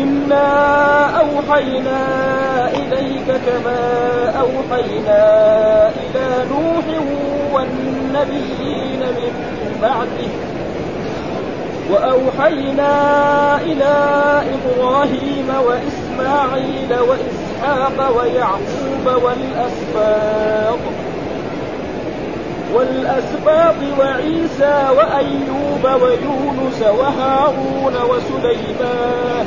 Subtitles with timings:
[0.00, 0.46] إنا
[1.20, 2.00] أوحينا
[2.70, 3.80] إليك كما
[4.40, 5.22] أوحينا
[5.88, 6.84] إلى نوح
[7.52, 10.32] والنبيين من بعده
[11.90, 12.92] وأوحينا
[13.60, 13.94] إلى
[14.54, 20.78] إبراهيم وإسماعيل وإسحاق ويعقوب والأسباط
[22.74, 29.46] والأسباط وعيسى وأيوب ويونس وهارون وسليمان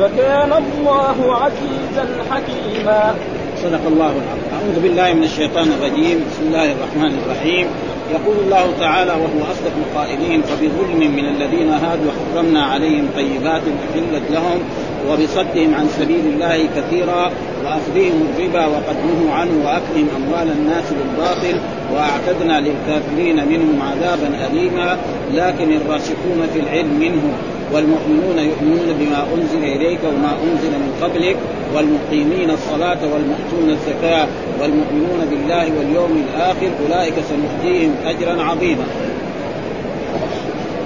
[0.00, 3.14] وكان الله عزيزا حكيما.
[3.62, 4.44] صدق الله العظيم.
[4.52, 6.24] أعوذ بالله من الشيطان الرجيم.
[6.30, 7.66] بسم الله الرحمن الرحيم.
[8.10, 14.58] يقول الله تعالى وهو أصدق القائلين فبظلم من الذين هادوا حرمنا عليهم طيبات أحلت لهم
[15.08, 17.30] وبصدهم عن سبيل الله كثيرا
[17.64, 21.56] وأخذهم الربا وقد نهوا عنه وأكلهم أموال الناس بالباطل
[21.94, 24.98] وأعتدنا للكافرين منهم عذابا اليما.
[25.32, 27.32] لكن الراسخون في العلم منهم
[27.74, 31.36] والمؤمنون يؤمنون بما أنزل إليك وما أنزل من قبلك
[31.74, 34.26] والمقيمين الصلاة والمؤتون الزكاة
[34.60, 38.84] والمؤمنون بالله واليوم الآخر أولئك سنؤتيهم اجرا عظيما.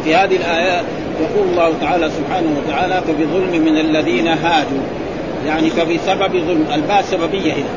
[0.05, 0.85] في هذه الايات
[1.21, 4.83] يقول الله تعالى سبحانه وتعالى فبظلم من الذين هادوا.
[5.47, 7.75] يعني فبسبب ظلم الباء سببية هنا.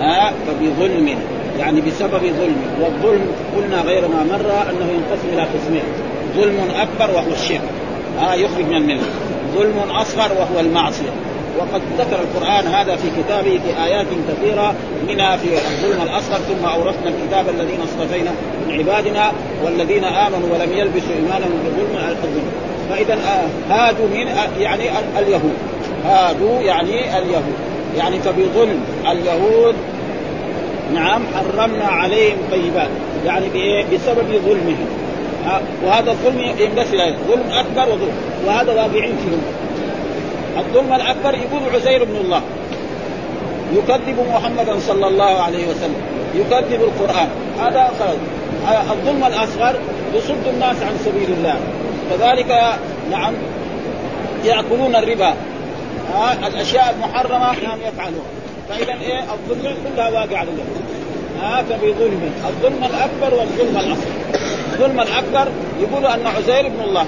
[0.00, 1.18] ها؟ فبظلم
[1.58, 2.62] يعني بسبب ظلم.
[2.80, 5.82] والظلم قلنا غير ما مر أنه ينقسم إلى قسمين
[6.36, 7.79] ظلم أكبر وهو الشرك.
[8.20, 9.02] ها يخرج من الملة.
[9.54, 11.10] ظلم أصغر وهو المعصية.
[11.58, 14.74] وقد ذكر القرآن هذا في كتابه في آيات كثيرة
[15.08, 18.30] منها في الظلم الأصغر ثم أورثنا الكتاب الذين اصطفينا
[18.68, 19.32] من عبادنا
[19.64, 22.50] والذين آمنوا ولم يلبسوا إيمانهم بظلم الظلم
[22.90, 23.18] فإذا
[23.70, 24.26] هادوا من
[24.60, 24.84] يعني
[25.18, 25.54] اليهود.
[26.04, 27.54] هادوا يعني اليهود.
[27.96, 29.74] يعني فبظلم اليهود
[30.94, 32.88] نعم حرمنا عليهم طيبات.
[33.26, 33.48] يعني؟
[33.92, 34.86] بسبب ظلمهم.
[35.84, 38.14] وهذا الظلم ينقسم إلى ظلم أكبر وظلم.
[38.46, 39.42] وهذا واقعين فيهم
[40.58, 42.42] الظلم الأكبر يقول عزير بن الله.
[43.72, 46.02] يكذب محمدا صلى الله عليه وسلم.
[46.34, 47.28] يكذب القرآن.
[47.60, 48.16] هذا خلاص.
[48.90, 49.74] الظلم الأصغر
[50.14, 51.60] يصد الناس عن سبيل الله.
[52.10, 52.74] كذلك
[53.10, 53.34] نعم
[54.44, 55.34] يأكلون الربا.
[56.14, 58.24] ها الأشياء المحرمة نعم يفعلون.
[58.68, 60.64] فإذا إيه الظلم كلها واقع لله
[61.42, 62.32] ها فبظلم.
[62.48, 64.40] الظلم الأكبر والظلم الأصغر.
[64.80, 67.06] الظلم الأكبر يقول أن عزير ابن الله.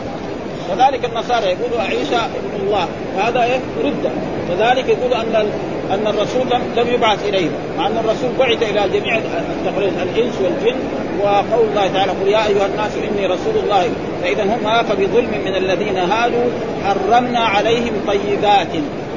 [0.68, 2.88] كذلك النصارى يقولوا عيسى ابن الله.
[3.16, 4.10] وهذا إيه؟ رده
[4.48, 5.46] كذلك يقولوا أن
[5.90, 7.50] أن الرسول لم لم يبعث إليهم.
[7.78, 10.76] مع أن الرسول بعث إلى جميع التقرير الإنس والجن.
[11.22, 13.90] وقول الله تعالى قل يا أيها الناس إني رسول الله.
[14.22, 16.44] فإذا هم فبظلم من الذين هادوا
[16.84, 18.68] حرمنا عليهم طيبات.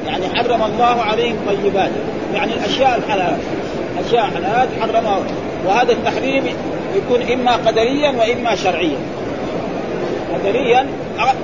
[0.07, 1.91] يعني حرم الله عليهم طيبات.
[2.33, 3.37] يعني الأشياء الحلال.
[4.07, 5.19] أشياء حلال حرمها.
[5.65, 6.43] وهذا التحريم
[6.95, 8.97] يكون إما قدريا وإما شرعيا.
[10.33, 10.87] قدريا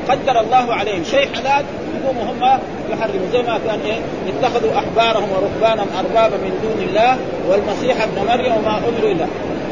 [0.10, 1.04] قدر الله عليهم.
[1.04, 1.66] شيء حلال
[2.04, 2.60] يقوموا هم
[2.92, 4.00] يحرموا زي ما كان إيه؟
[4.32, 7.18] اتخذوا أحبارهم ورهبانهم اربابا من دون الله
[7.48, 9.26] والمسيح ابن مريم وما أمروا إلا.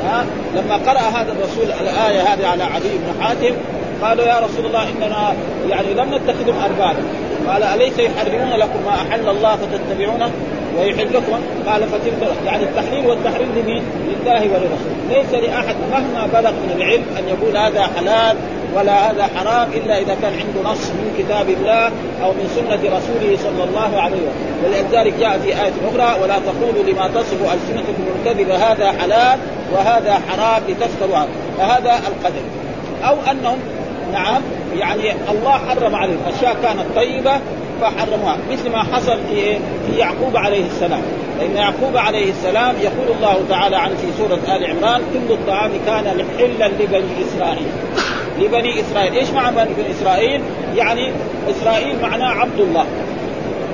[0.06, 3.56] ها؟ لما قرأ هذا الرسول الآية هذه على عدي بن حاتم
[4.02, 5.34] قالوا يا رسول الله إننا
[5.70, 7.04] يعني لم نتخذهم أربابا.
[7.48, 10.32] قال أليس يحرمون لكم ما أحل الله فتتبعونه
[10.78, 15.00] ويحل لكم قال فتلك يعني التحليل والتحريم لمين؟ لله ولرسوله.
[15.10, 18.38] ليس لأحد مهما بلغ من العلم أن يقول هذا حلال
[18.76, 21.92] ولا هذا حرام إلا إذا كان عنده نص من كتاب الله
[22.24, 24.60] أو من سنة رسوله صلى الله عليه وسلم.
[24.66, 29.40] ولذلك جاء في آية أخرى ولا تقولوا لما تصف ألسنتكم الكذب هذا حلال
[29.74, 31.26] وهذا حرام لتفتروا
[31.58, 32.42] فهذا القدر.
[33.04, 33.58] أو أنهم
[34.14, 34.42] نعم
[34.78, 37.40] يعني الله حرم عليهم اشياء كانت طيبة
[37.82, 41.02] فحرموها مثل ما حصل في في يعقوب عليه السلام.
[41.40, 46.26] فإن يعقوب عليه السلام يقول الله تعالى عنه في سورة آل عمران كل الطعام كان
[46.38, 47.68] حلا لبني إسرائيل.
[48.40, 50.42] لبني إسرائيل، إيش معنى بني إسرائيل؟
[50.76, 51.12] يعني
[51.50, 52.86] إسرائيل معناه عبد الله.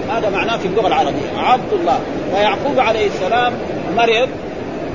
[0.10, 2.00] هذا معناه في اللغة العربية عبد الله.
[2.32, 3.54] فيعقوب عليه السلام
[3.98, 4.30] مرض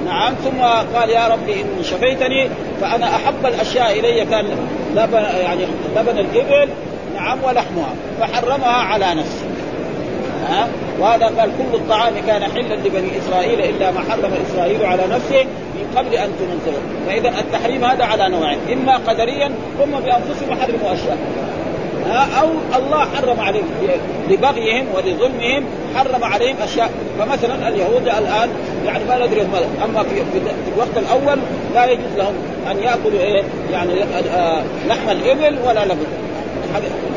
[0.07, 0.61] نعم ثم
[0.97, 2.49] قال يا ربي إن شفيتني
[2.81, 4.47] فأنا أحب الأشياء إلي كان
[4.95, 5.67] لبن يعني
[5.97, 6.69] لبن الإبل
[7.15, 9.47] نعم ولحمها فحرمها على نفسه
[10.49, 10.69] ها؟
[11.01, 15.45] وهذا قال كل الطعام كان حلا لبني إسرائيل إلا ما حرم إسرائيل على نفسه
[15.75, 19.47] من قبل أن تنزل فإذا التحريم هذا على نوعين إما قدريا
[19.81, 21.19] هم بأنفسهم حرموا أشياء.
[22.41, 22.49] أو
[22.79, 23.65] الله حرم عليهم
[24.31, 25.65] لبغيهم ولظلمهم
[25.97, 26.91] حرم عليهم أشياء.
[27.19, 28.49] فمثلا اليهود الآن
[28.87, 29.43] يعني ما ندري
[29.85, 30.23] اما في,
[30.75, 31.39] الوقت الأول
[31.75, 32.35] لا يجوز لهم
[32.71, 33.43] أن يأكلوا إيه؟
[33.73, 33.93] يعني
[34.35, 36.07] آه، لحم الإبل ولا لبن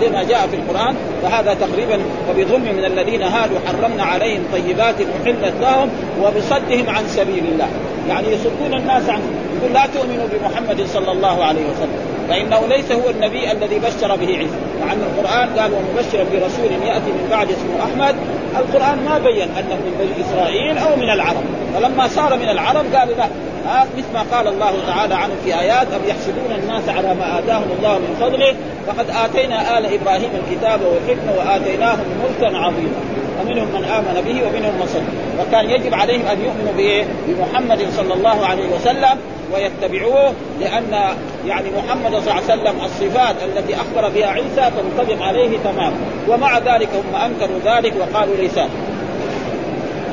[0.02, 5.54] زي ما جاء في القرآن فهذا تقريبا وبظلم من الذين هادوا حرمنا عليهم طيبات أحلت
[5.62, 5.90] لهم
[6.22, 7.68] وبصدهم عن سبيل الله.
[8.10, 9.24] يعني يصدون الناس عنه
[9.60, 11.93] يقول لا تؤمنوا بمحمد صلى الله عليه وسلم.
[12.30, 14.58] فانه ليس هو النبي الذي بشر به عيسى.
[14.82, 18.16] مع أن القرآن قال ومبشرا برسول يأتي من بعد اسمه أحمد
[18.56, 21.44] القرآن ما بين أنه من بني إسرائيل أو من العرب.
[21.74, 23.28] فلما صار من العرب قالوا لا
[23.68, 27.68] آه مثل ما قال الله تعالى عنه في آيات ام يحسدون الناس على ما اتاهم
[27.78, 28.56] الله من فضله؟
[28.88, 33.00] فقد اتينا ال إبراهيم الكتاب والحكمه واتيناهم ملكا عظيما.
[33.42, 35.48] ومنهم من امن به ومنهم من صدق.
[35.48, 39.18] وكان يجب عليهم ان يؤمنوا؟ بمحمد صلى الله عليه وسلم
[39.54, 41.16] ويتبعوه لأن
[41.48, 45.98] يعني محمد صلى الله عليه وسلم الصفات التي اخبر بها عيسى تنطبق عليه تماما.
[46.30, 48.58] ومع ذلك هم انكروا ذلك وقالوا ليس.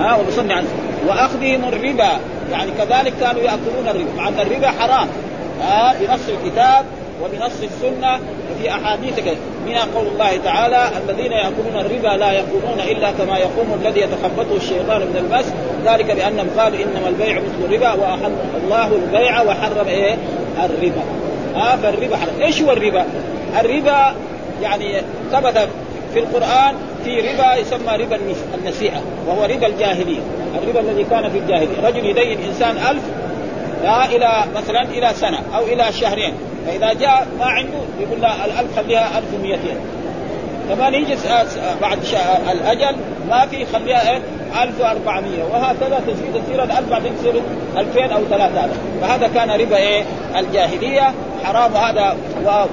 [0.00, 0.68] ها وبصنع عنه
[1.08, 2.10] وأخذهم الربا.
[2.52, 4.12] يعني كذلك كانوا يأكلون الربا.
[4.16, 5.08] مع أن الربا حرام.
[5.62, 6.84] ها بنص الكتاب
[7.22, 8.20] وبنص السنة
[8.50, 9.18] وفي أحاديث
[9.66, 15.00] من قول الله تعالى الذين يأكلون الربا لا يقومون إلا كما يقوم الذي يتخبطه الشيطان
[15.00, 15.44] من المس.
[15.84, 18.32] ذلك بأنهم قالوا إنما البيع مثل الربا وأحل
[18.64, 20.16] الله البيع وحرم إيه؟
[20.64, 21.02] الربا.
[21.54, 22.40] ها فالربا حرام.
[22.42, 23.04] إيش هو الربا؟
[23.60, 24.14] الربا
[24.62, 25.02] يعني
[25.32, 25.68] ثبت
[26.14, 26.74] في القرآن
[27.04, 28.18] في ربا يسمى ربا
[28.58, 30.20] النسيئه وهو ربا الجاهلية.
[30.58, 31.86] الربا الذي كان في الجاهلية.
[31.88, 33.02] رجل يدين إنسان ألف
[33.82, 36.34] لا إلى مثلا إلى سنة أو إلى شهرين.
[36.66, 39.58] فإذا جاء ما عنده يقول له الألف خليها 1200
[40.68, 41.16] كمان يجي
[41.82, 41.98] بعد
[42.52, 42.96] الأجل
[43.28, 44.22] ما في خليها إيه
[44.62, 47.42] 1400 وهكذا تزيد تصير الألف بعدين تصير
[47.76, 48.70] 2000 أو 3000
[49.00, 50.04] فهذا كان ربا إيه؟
[50.36, 51.14] الجاهلية.
[51.44, 52.16] حرام هذا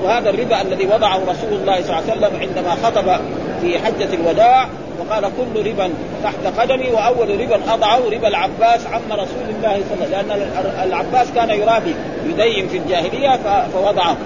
[0.03, 3.19] وهذا الربا الذي وضعه رسول الله صلى الله عليه وسلم عندما خطب
[3.61, 4.67] في حجة الوداع
[4.99, 5.89] وقال كل ربا
[6.23, 10.39] تحت قدمي وأول ربا أضعه ربا العباس عم رسول الله صلى الله عليه وسلم.
[10.41, 11.95] لأن العباس كان يرابي
[12.25, 13.39] يدين في الجاهلية
[13.73, 14.17] فوضعه.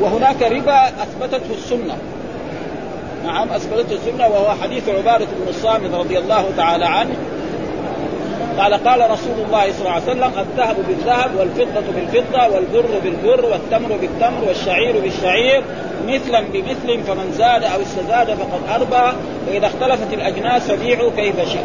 [0.00, 1.96] وهناك ربا أثبتته السنة.
[3.24, 7.16] نعم أثبتته السنة وهو حديث عبادة بن الصامت رضي الله تعالى عنه.
[8.58, 13.96] قال قال رسول الله صلى الله عليه وسلم الذهب بالذهب والفضة بالفضة والبر بالبر والتمر
[13.96, 15.62] بالتمر والشعير بالشعير
[16.06, 19.16] مثلا بمثل فمن زاد أو استزاد فقد أربى
[19.48, 21.64] وإذا اختلفت الأجناس فبيعوا كيف شئت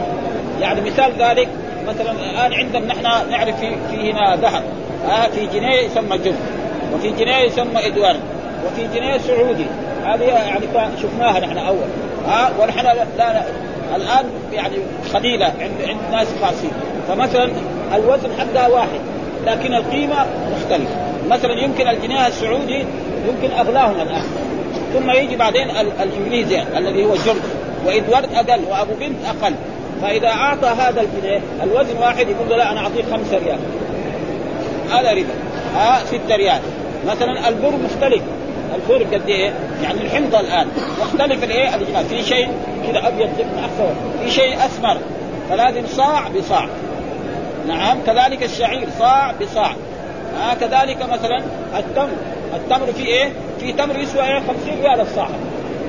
[0.61, 1.47] يعني مثال ذلك
[1.87, 4.63] مثلا الآن عندنا نحن نعرف في, في هنا ذهب.
[5.09, 6.39] آه في جنيه يسمى جزء
[6.93, 8.15] وفي جنيه يسمى إدوار
[8.65, 9.65] وفي جنيه سعودي.
[10.05, 10.65] هذه يعني
[11.01, 11.87] شفناها نحن أول.
[12.27, 12.85] آه ونحن
[13.17, 13.43] لا
[13.95, 14.75] الآن يعني
[15.13, 16.71] قليلة عند عند ناس خاصين
[17.07, 17.51] فمثلا
[17.95, 18.99] الوزن حقها واحد
[19.45, 22.85] لكن القيمة مختلفه مثلا يمكن الجنيه السعودي
[23.27, 24.23] يمكن أغلاهم الآن.
[24.93, 25.69] ثم يجي بعدين
[26.01, 27.41] الإنجليزي الذي هو جرد.
[27.85, 29.53] وإدوارد أقل وأبو بنت أقل.
[30.01, 33.59] فإذا أعطى هذا الجنيه الوزن واحد يقول له لا أنا اعطيك خمسة ريال.
[34.91, 35.33] هذا ربا.
[35.75, 36.61] ها ستة ريال.
[37.07, 38.21] مثلا البر مختلف.
[38.75, 39.53] البر قد إيه؟
[39.83, 40.67] يعني الحنطه الآن
[41.01, 42.47] مختلف الإيه؟ الاجناس في شيء
[42.87, 43.93] كذا أبيض من احسن
[44.23, 44.97] في شيء أسمر
[45.49, 46.67] فلازم صاع بصاع
[47.67, 49.71] نعم كذلك الشعير صاع بصاع
[50.37, 51.43] آه كذلك مثلا
[51.77, 52.09] التمر
[52.55, 53.29] التمر في إيه؟
[53.59, 55.29] في تمر يسوى إيه 50 ريال الصاع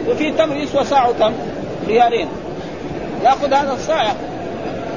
[0.08, 1.32] وفي تمر يسوى صاع كم؟
[1.88, 2.28] ريالين
[3.24, 4.12] يأخذ هذا الصاع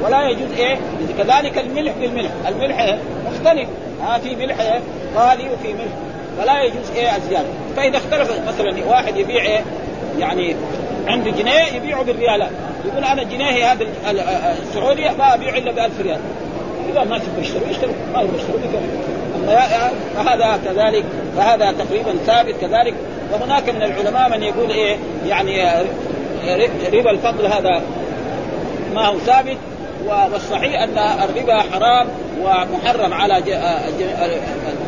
[0.04, 0.78] ولا يجوز إيه؟
[1.18, 2.98] كذلك الملح بالملح، الملح؟
[3.32, 3.70] مختلف
[4.02, 4.56] آه في ملح؟
[5.16, 6.07] غالي وفي ملح
[6.38, 9.62] فلا يجوز إيه الزياده، فإذا اختلف مثلا واحد يبيع إيه؟
[10.20, 10.56] يعني
[11.08, 12.50] عنده جنيه يبيعه بالريالات،
[12.86, 13.86] يقول أنا جنيهي هذا
[14.62, 16.20] السعودي ما ابيعه إلا ب 1000 ريال.
[16.92, 18.60] إذا الناس يبغوا يشتروا يشتروا ما يبغوا يشتروا
[19.42, 21.04] أما فهذا كذلك
[21.38, 22.94] فهذا تقريبا ثابت كذلك.
[23.34, 25.64] وهناك من العلماء من يقول إيه؟ يعني
[26.94, 27.82] ربا الفضل هذا
[28.96, 29.58] ما هو ثابت.
[30.08, 32.08] والصحيح أن الربا حرام.
[32.44, 33.38] ومحرم على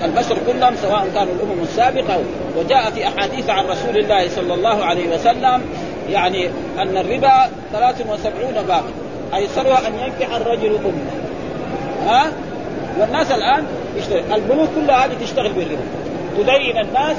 [0.03, 2.19] البشر كلهم سواء كانوا الأمم السابقة.
[2.57, 5.61] وجاء في أحاديث عن رسول الله صلى الله عليه وسلم
[6.09, 8.83] يعني أن الربا 73 بابا
[9.35, 11.11] ايسرها أن ينكح الرجل أمه.
[12.07, 12.31] ها؟
[12.99, 13.65] والناس الآن
[13.97, 15.83] يشتغل البنوك كلها هذه تشتغل بالربا.
[16.37, 17.17] تدين الناس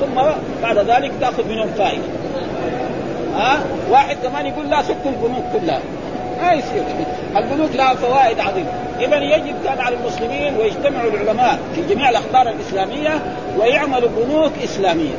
[0.00, 0.22] ثم
[0.62, 2.02] بعد ذلك تأخذ منهم فائدة.
[3.36, 5.80] ها؟ واحد كمان يقول لا سكوا البنوك كلها.
[6.42, 6.82] ما يصير
[7.36, 8.70] البنوك لها فوائد عظيمة.
[9.00, 13.22] إذا يجب كان على المسلمين ويجتمعوا العلماء في جميع الاخبار الإسلامية
[13.58, 15.14] ويعملوا بنوك إسلامية.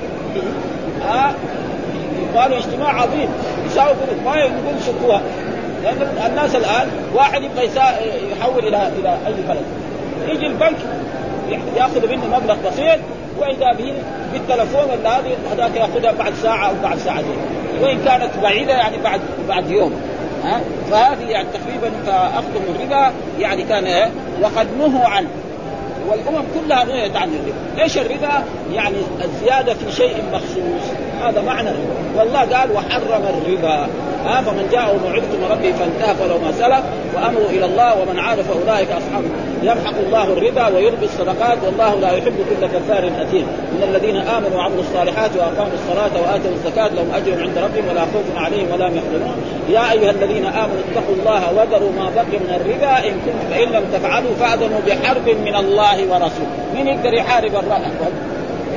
[1.01, 1.33] ها
[2.35, 3.29] قالوا اجتماع عظيم.
[3.65, 4.25] يساوي بنوك.
[4.25, 5.21] ما يقول سكوها
[5.83, 7.69] لأن الناس الآن واحد يبغى
[8.31, 9.65] يحول إلى إلى أي بلد.
[10.27, 10.77] يجي البنك
[11.77, 12.99] يأخذ منه مبلغ بسيط
[13.39, 13.93] وإذا به
[14.33, 17.37] بالتلفون ولا هذه هذاك يأخذها بعد ساعة أو بعد ساعتين.
[17.81, 19.93] وإن كانت بعيدة يعني بعد بعد يوم.
[20.43, 25.29] ها؟ فهذه يعني تقريبا فاخذهم الربا يعني كان وقد نهوا عنه.
[26.09, 30.91] والأمم كلها نهيت عن الربا، ليش الربا؟ يعني الزيادة في شيء مخصوص،
[31.23, 33.87] هذا معنى الربا، والله قال وحرم الربا،
[34.25, 36.83] ها؟ فمن جاءه موعظة من ربه فانتهى فلو ما سلف
[37.15, 39.23] وامره إلى الله ومن عاد فأولئك أصحاب
[39.63, 43.47] يمحق الله الربا ويربي الصدقات والله لا يحب كل كفار أثيم.
[43.73, 48.27] من الذين آمنوا وعملوا الصالحات وأقاموا الصلاة وآتوا الزكاة لهم أجر عند ربهم ولا خوف
[48.37, 49.35] عليهم ولا هم يحزنون.
[49.69, 53.83] يا أيها الذين آمنوا اتقوا الله وذروا ما بقي من الربا إن كنتم فإن لم
[53.93, 56.53] تفعلوا فأذنوا بحرب من الله ورسوله.
[56.75, 57.81] من يقدر يحارب الرب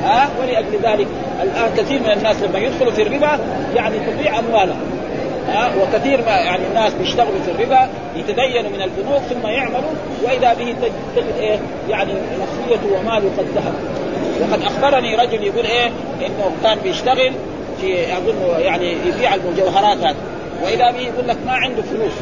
[0.03, 1.07] ها؟ ولأجل ذلك
[1.43, 3.39] الآن كثير من الناس لما يدخلوا في الربا
[3.75, 4.96] يعني تضيع أموالهم.
[5.47, 9.91] ها وكثير ما يعني الناس بيشتغلوا في الربا يتدينوا من البنوك ثم يعملوا
[10.23, 13.73] وإذا به تجد إيه يعني نفسيته وماله قد ذهب.
[14.41, 15.87] وقد أخبرني رجل يقول إيه
[16.25, 17.31] إنه كان بيشتغل
[17.81, 20.15] في أظن يعني يبيع المجوهرات هذه.
[20.63, 22.13] وإذا به يقول لك ما عنده فلوس.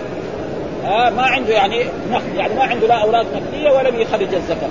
[0.84, 4.70] ها ما عنده يعني نقد يعني ما عنده لا اوراق نقدية ولا بيخرج الزكاة.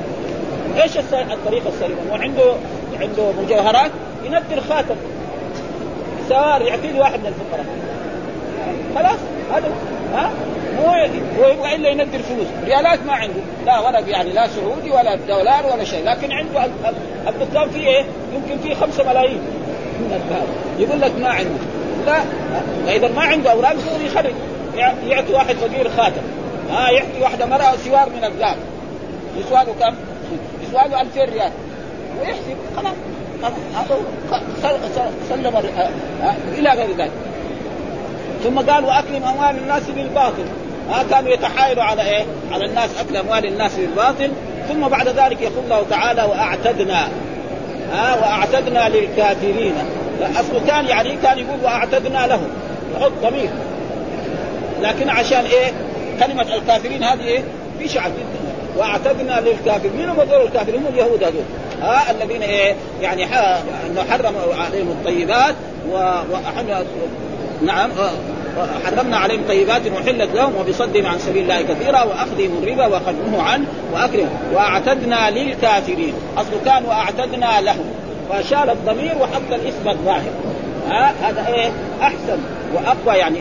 [0.82, 0.99] إيش
[1.32, 2.54] الطريقة السليمة؟ هو عنده
[3.00, 3.90] عنده مجوهرات
[4.25, 4.96] ينزل خاتم
[6.28, 7.93] صار يعطيه واحد من الفقراء.
[8.94, 9.18] خلاص
[9.52, 9.71] هذا
[10.14, 10.30] ها
[10.76, 10.87] مو
[11.38, 15.66] هو يبغى الا ينقل فلوس ريالات ما عنده لا ولا يعني لا سعودي ولا دولار
[15.73, 16.68] ولا شيء لكن عنده
[17.28, 18.04] الدكان فيه إيه
[18.35, 19.40] يمكن فيه خمسة ملايين
[20.00, 20.47] من الذهب
[20.78, 21.61] يقول لك ما عنده
[22.06, 22.21] لا
[22.87, 24.35] فاذا ما عنده اوراق يقول يخرج
[25.06, 26.23] يعطي واحد فقير خاتم
[26.71, 28.56] ها يعطي واحدة مرأة سوار من الذهب
[29.38, 29.94] يسوى له كم؟
[30.62, 31.52] يسوى له 2000 ريال
[32.21, 32.94] ويحسب خلاص
[35.28, 35.56] سلم
[36.59, 37.11] إلى غير ذلك
[38.44, 40.44] ثم قال واكلم أموال الناس بالباطل
[40.90, 44.30] ها كانوا يتحايلوا على إيه؟ على الناس اكل أموال الناس بالباطل
[44.68, 47.08] ثم بعد ذلك يقول الله تعالى وأعتدنا
[47.92, 49.74] ها وأعتدنا للكافرين
[50.20, 52.48] اصله كان يعني كان يقول وأعتدنا لهم
[52.96, 53.50] يحط ضمير
[54.82, 55.72] لكن عشان إيه؟
[56.20, 57.42] كلمة الكافرين هذه إيه؟
[57.78, 58.44] في شعب جدا
[58.76, 61.44] وأعتدنا للكافرين مين هم هذول الكافرين؟ هم اليهود هذول
[61.82, 65.54] ها الذين إيه؟ يعني إنه حرم عليهم الطيبات
[65.90, 66.84] وأحل
[67.62, 67.90] نعم
[68.84, 74.38] حرمنا عليهم طيبات وحلت لهم وبصدهم عن سبيل الله كثيرا وأخذهم الربا وخدمه عنه واكلهم
[74.52, 76.14] وأعتدنا للكافرين.
[76.37, 77.84] اصله كان واعتدنا لهم.
[78.30, 80.30] فشال الضمير وحط الاسم الظاهر.
[81.23, 81.70] هذا إيه؟
[82.02, 82.38] أحسن
[82.75, 83.38] وأقوى يعني.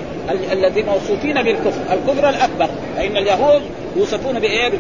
[0.51, 1.81] الذين موصوفين بالكفر.
[1.93, 2.69] الكفر الأكبر.
[2.97, 3.61] فإن اليهود
[3.95, 4.71] يوصفون بإيه؟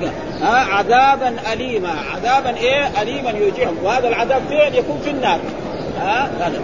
[0.41, 1.95] ها؟ عذابا اليما.
[2.13, 3.77] عذابا إيه؟ اليما يوجعهم.
[3.83, 5.39] وهذا العذاب فين يكون في النار.
[5.99, 6.61] ها؟ هذا.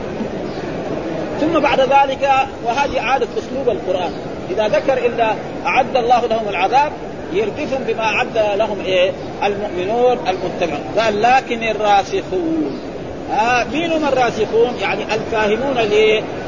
[1.41, 2.29] ثم بعد ذلك
[2.65, 4.12] وهذه عادة أسلوب القرآن.
[4.51, 5.34] إذا ذكر إلا
[5.65, 6.91] أعد الله لهم العذاب
[7.34, 9.12] يردفهم بما أعد لهم إيه؟
[9.43, 10.84] المؤمنون المتبعون.
[10.98, 12.79] قال لكن الراسخون.
[13.31, 15.77] آه مين هم الراسخون؟ يعني الفاهمون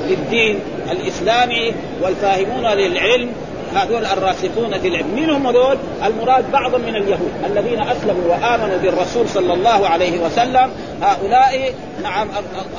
[0.09, 0.59] للدين
[0.91, 3.31] الإسلامي والفاهمون للعلم
[3.75, 9.29] هذول الراسخون في العلم، مين هم هذول؟ المراد بعض من اليهود الذين أسلموا وآمنوا بالرسول
[9.29, 11.73] صلى الله عليه وسلم، هؤلاء
[12.03, 12.27] نعم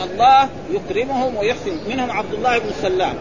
[0.04, 3.14] الله يكرمهم ويحسن، منهم عبد الله بن سلام،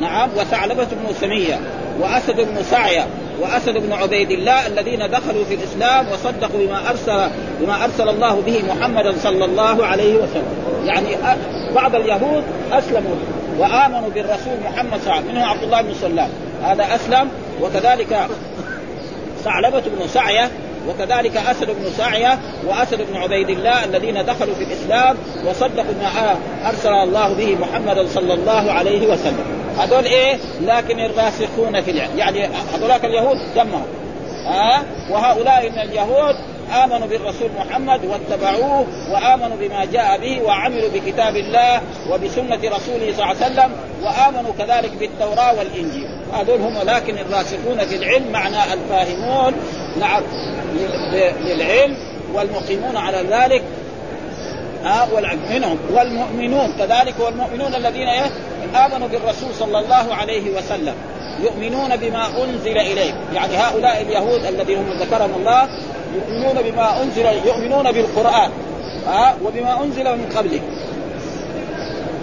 [0.00, 1.60] نعم وثعلبة بن سمية
[2.00, 3.06] وأسد بن سعية
[3.40, 7.30] وأسد بن عبيد الله الذين دخلوا في الإسلام وصدقوا بما أرسل
[7.60, 10.84] بما أرسل الله به محمدا صلى الله عليه وسلم.
[10.84, 11.08] يعني
[11.74, 13.16] بعض اليهود أسلموا
[13.58, 15.34] وآمنوا بالرسول محمد صلى الله عليه وسلم.
[15.34, 16.28] منهم عبد الله بن سلام
[16.62, 17.28] هذا أسلم
[17.62, 18.28] وكذلك
[19.44, 20.50] ثعلبة بن سعية
[20.88, 26.36] وكذلك أسد بن سعية وأسد بن عبيد الله الذين دخلوا في الإسلام وصدقوا ما
[26.68, 29.44] أرسل الله به محمدا صلى الله عليه وسلم.
[29.78, 33.86] هذول إيه؟ لكن الراسخون في العلم يعني هذولاك اليهود جمعوا.
[34.46, 36.34] ها؟ وهؤلاء من اليهود
[36.72, 41.80] آمنوا بالرسول محمد واتبعوه وآمنوا بما جاء به وعملوا بكتاب الله
[42.10, 46.08] وبسنة رسوله صلى الله عليه وسلم وآمنوا كذلك بالتوراة والإنجيل.
[46.32, 49.52] هذول هم لكن الراسخون في العلم معنى الفاهمون
[50.00, 50.22] نعم
[51.44, 51.96] للعلم
[52.34, 53.62] والمقيمون على ذلك.
[54.84, 55.08] ها
[55.50, 58.08] منهم والمؤمنون كذلك والمؤمنون الذين
[58.74, 60.94] آمنوا بالرسول صلى الله عليه وسلم.
[61.42, 65.68] يؤمنون بما أنزل اليه يعني هؤلاء اليهود الذين هم ذكرهم الله
[66.16, 68.50] يؤمنون بما انزل يؤمنون بالقرآن.
[69.06, 70.60] ها؟ وبما أنزل من قبله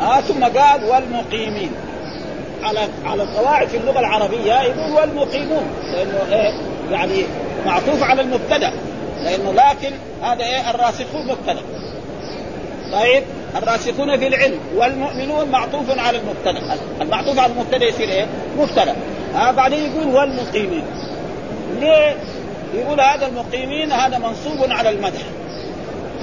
[0.01, 1.71] ها؟ ثم قال والمقيمين.
[2.63, 5.63] على على القواعد في اللغة العربية يقول والمقيمون.
[5.83, 6.53] لأنه إيه؟
[6.91, 7.23] يعني
[7.65, 8.73] معطوف على المبتدأ.
[9.23, 11.61] لأنه لكن هذا إيه؟ الراسخون مبتدأ.
[12.93, 13.23] طيب؟
[13.55, 14.59] الراسخون في العلم.
[14.75, 16.77] والمؤمنون معطوف على المبتدأ.
[17.01, 18.25] المعطوف على المبتدأ يصير إيه؟
[18.59, 18.95] مبتدأ.
[19.35, 20.83] ها؟ بعدين يقول والمقيمين.
[21.79, 22.15] ليه؟
[22.73, 25.21] يقول هذا المقيمين هذا منصوب على المدح.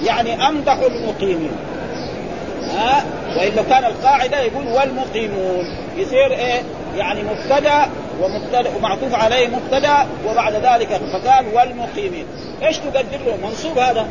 [0.03, 1.53] يعني أمدح المقيمين.
[2.63, 3.05] ها؟
[3.37, 5.65] واذا كان القاعدة يقول والمقيمون.
[5.97, 6.63] يصير إيه؟
[6.97, 7.89] يعني مبتدأ
[8.21, 12.27] ومبتدأ ومعطوف عليه مبتدأ وبعد ذلك فقال والمقيمين.
[12.63, 14.07] إيش تقدر له؟ منصوب هذا.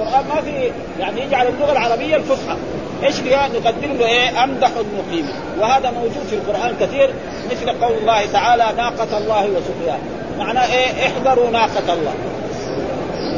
[0.00, 2.56] القران ما في يعني يجعل اللغة العربية الفصحى
[3.02, 7.10] إيش نقدم له إيه؟ أمدح المقيمين وهذا موجود في القرآن كثير
[7.50, 9.98] مثل قول الله تعالى ناقة الله وسقياها.
[10.38, 12.12] معناه إيه؟ احذروا ناقة الله.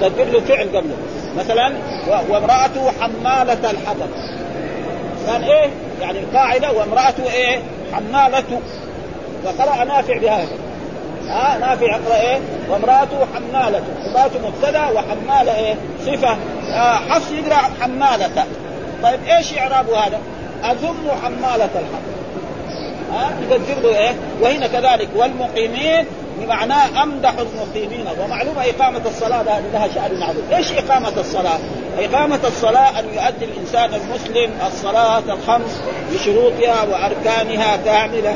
[0.01, 0.97] نقدر له فعل قبله
[1.39, 1.73] مثلا
[2.31, 4.09] وامرأته حمالة الحطب.
[5.27, 5.71] كان إيه؟
[6.01, 7.59] يعني القاعده وامرأته إيه؟
[7.93, 8.61] حمالة.
[9.45, 10.49] وقرأ نافع بهذا
[11.28, 13.83] ها نافع يقرا إيه؟ وامرأته حمالة.
[14.07, 15.75] امرأته مبتدأ وحمالة إيه؟
[16.07, 16.37] صفة.
[16.73, 18.45] آه حفص يقرأ حمالة.
[19.02, 20.21] طيب إيش إعراب هذا؟
[20.64, 22.04] أذم حمالة الحق.
[23.12, 26.07] ها نقدر له إيه؟ وهنا كذلك والمقيمين
[26.38, 28.07] بمعناه أمدح المقيمين.
[28.21, 31.59] ومعلومة إقامة الصلاة لها شأن عظيم، إيش إقامة الصلاة؟
[31.99, 35.81] إقامة الصلاة أن يؤدي الإنسان المسلم الصلاة الخمس
[36.12, 38.35] بشروطها وأركانها كاملة.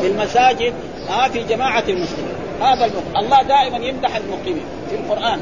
[0.00, 0.72] في المساجد
[1.10, 2.34] آه في جماعة المسلمين.
[2.60, 3.16] هذا المقيم.
[3.16, 5.40] الله دائما يمدح المقيمين في القرآن.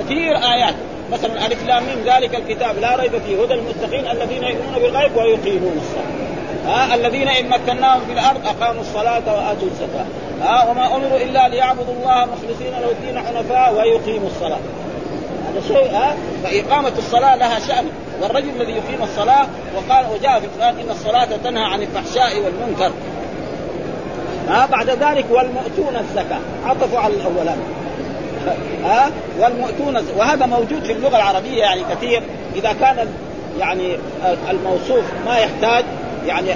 [0.00, 0.74] كثير آيات.
[1.12, 6.22] مثلا ألف لام ذلك الكتاب لا ريب فيه هدى المتقين الذين يؤمنون بالغيب ويقيمون الصلاة.
[6.66, 10.06] آه الذين إن مكناهم في الأرض أقاموا الصلاة وآتوا الزكاة.
[10.42, 14.58] آه وما أمروا إلا ليعبدوا الله مخلصين له الدين حنفاء ويقيموا الصلاة.
[15.48, 17.86] هذا شيء ها فإقامة الصلاة لها شأن.
[18.22, 22.92] والرجل الذي يقيم الصلاة وقال وجاء في القرآن إن الصلاة تنهى عن الفحشاء والمنكر.
[24.48, 26.38] ها بعد ذلك والمؤتون الزكاة.
[26.66, 27.58] عطفوا على الأولان.
[28.84, 32.22] ها والمؤتون وهذا موجود في اللغة العربية يعني كثير.
[32.56, 33.08] إذا كان
[33.60, 33.96] يعني
[34.50, 35.84] الموصوف ما يحتاج
[36.26, 36.50] يعني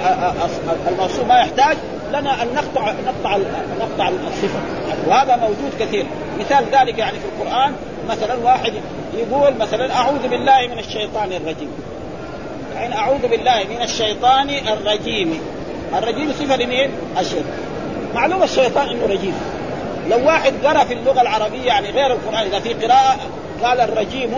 [0.87, 1.77] الموصوف ما يحتاج
[2.13, 3.37] لنا أن نقطع نقطع
[3.79, 4.59] نقطع الصفة.
[5.07, 6.05] وهذا موجود كثير.
[6.39, 7.71] مثال ذلك يعني في القرآن
[8.09, 8.73] مثلا واحد
[9.17, 11.71] يقول مثلا أعوذ بالله من الشيطان الرجيم.
[12.75, 15.39] يعني أعوذ بالله من الشيطان الرجيم.
[15.97, 17.66] الرجيم صفة لمين؟ الشيطان
[18.17, 19.33] معلوم الشيطان إنه رجيم.
[20.09, 23.17] لو واحد قرأ في اللغة العربية يعني غير القرآن إذا في قراءة
[23.63, 24.35] قال الرجيم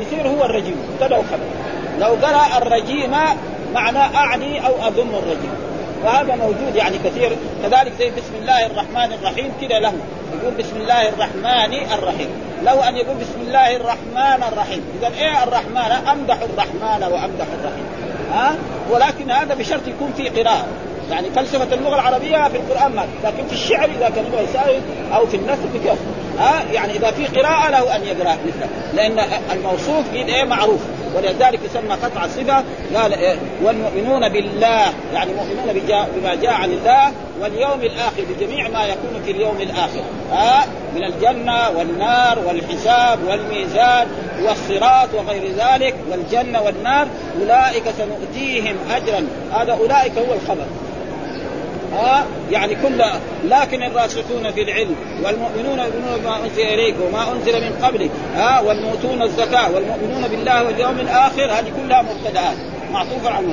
[0.00, 1.48] يصير هو الرجيم ابتدا وخبر
[2.00, 3.14] لو قرأ الرجيم
[3.74, 5.54] معناه أعني أو أذم الرجيم.
[6.04, 7.36] وهذا موجود يعني كثير.
[7.62, 9.92] كذلك زي بسم الله الرحمن الرحيم كذا له.
[10.40, 12.28] يقول بسم الله الرحمن الرحيم.
[12.62, 14.84] له أن يقول بسم الله الرحمن الرحيم.
[14.98, 17.86] إذا إيه الرحمن؟ أمدح الرحمن وأمدح الرحيم.
[18.32, 18.54] ها؟
[18.90, 20.66] ولكن هذا بشرط يكون في قراءة.
[21.10, 24.78] يعني فلسفة اللغة العربية في القرآن ما لكن في الشعر إذا كان هو يساوي
[25.14, 25.98] أو في النثر بكيف
[26.38, 29.18] ها؟ يعني إذا في قراءة له أن يقرأ مثله لأن
[29.52, 30.80] الموصوف قيد إيه؟ معروف.
[31.16, 32.64] ولذلك يسمى قطع صفه
[32.94, 35.82] قال إيه؟ والمؤمنون بالله يعني مؤمنون
[36.16, 40.00] بما جاء عن الله واليوم الآخر بجميع ما يكون في اليوم الآخر
[40.32, 44.06] ها؟ من الجنة والنار والحساب والميزان
[44.42, 47.06] والصراط وغير ذلك والجنة والنار
[47.40, 49.26] أولئك سنؤتيهم اجرا.
[49.52, 50.66] هذا أولئك هو الخبر.
[51.92, 53.04] ها يعني كل
[53.44, 59.22] لكن الراسخون في العلم والمؤمنون يؤمنون بما أنزل إليك وما أنزل من قبلك ها والمؤتون
[59.22, 62.56] الزكاة والمؤمنون بالله واليوم الآخر هذه كلها مبتدات
[62.92, 63.46] معطوفة على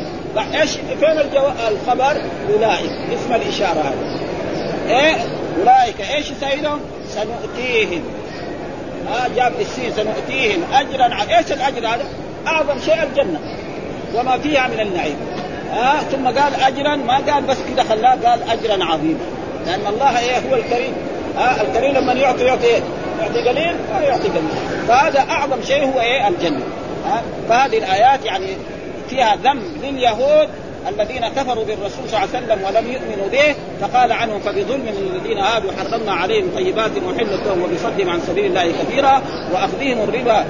[0.62, 1.19] إيش فين.
[1.67, 2.22] الخبر؟
[2.54, 2.91] أولئك.
[3.13, 4.19] اسم الإشارة هذا.
[4.88, 5.15] إيه؟
[5.60, 6.02] أولئك.
[6.15, 8.04] إيش سيدهم؟ سنؤتيهم.
[9.08, 12.06] ها جاب السين سنؤتيهم اجرا إيش الأجر هذا؟
[12.48, 13.39] أعظم شيء الجنة.
[14.15, 15.33] وما فيها من النعيم.
[15.73, 19.19] ها آه ثم قال اجرا ما قال بس كذا خلاه قال اجرا عظيما
[19.65, 20.93] لأن الله إيه هو الكريم
[21.38, 22.81] ها آه الكريم لما يعطي يعطي إيه؟
[23.19, 24.49] يعطي قليل ولا يعطي قليل
[24.88, 26.63] فهذا أعظم شيء هو إيه؟ الجنة
[27.05, 28.57] ها آه فهذه الآيات يعني
[29.09, 30.49] فيها ذم لليهود
[30.88, 35.38] الذين كفروا بالرسول صلى الله عليه وسلم ولم يؤمنوا به فقال عنهم فبظلم من الذين
[35.38, 39.21] هادوا حرمنا عليهم طيبات وحلت لهم وبصدهم عن سبيل الله كثيرا
[39.53, 40.45] وأخذهم الربا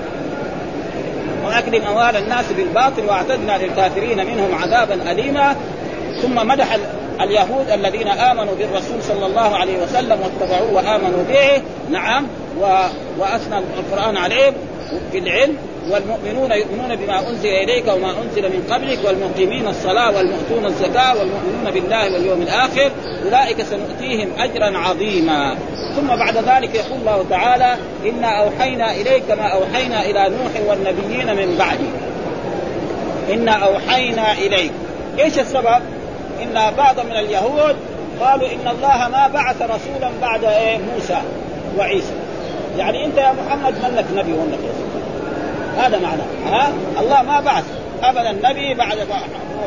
[1.46, 5.56] واكل اموال الناس بالباطل وأعتدنا للكافرين منهم عذابا أليما.
[6.22, 6.78] ثم مدح
[7.22, 11.62] اليهود الذين آمنوا بالرسول صلى الله عليه وسلم واتبعوه وآمنوا به.
[11.90, 12.28] نعم
[13.20, 14.54] وأثنى القرآن عليهم
[15.12, 15.58] في العلم
[15.90, 22.14] والمؤمنون يؤمنون بما أنزل إليك وما أنزل من قبلك والمقيمين الصلاة والمؤتون الزكاة والمؤمنون بالله
[22.14, 22.92] واليوم الآخر
[23.26, 25.56] أولئك سنؤتيهم اجرا عظيما.
[25.96, 31.56] ثم بعد ذلك يقول الله تعالى إنا أوحينا إليك كما أوحينا إلى نوح والنبيين من
[31.60, 31.92] بعده.
[33.34, 34.72] إنا أوحينا إليك.
[35.20, 35.82] إيش السبب؟
[36.44, 37.76] إن بعض من اليهود
[38.22, 41.22] قالوا إن الله ما بعث رسولا بعد إيه؟ موسى
[41.78, 42.14] وعيسى.
[42.78, 44.93] يعني أنت يا محمد منك نبي ومنك رسول.
[45.78, 46.26] هذا معناه.
[46.46, 47.64] ها؟ الله ما بعث
[48.04, 48.98] أبدا نبي بعد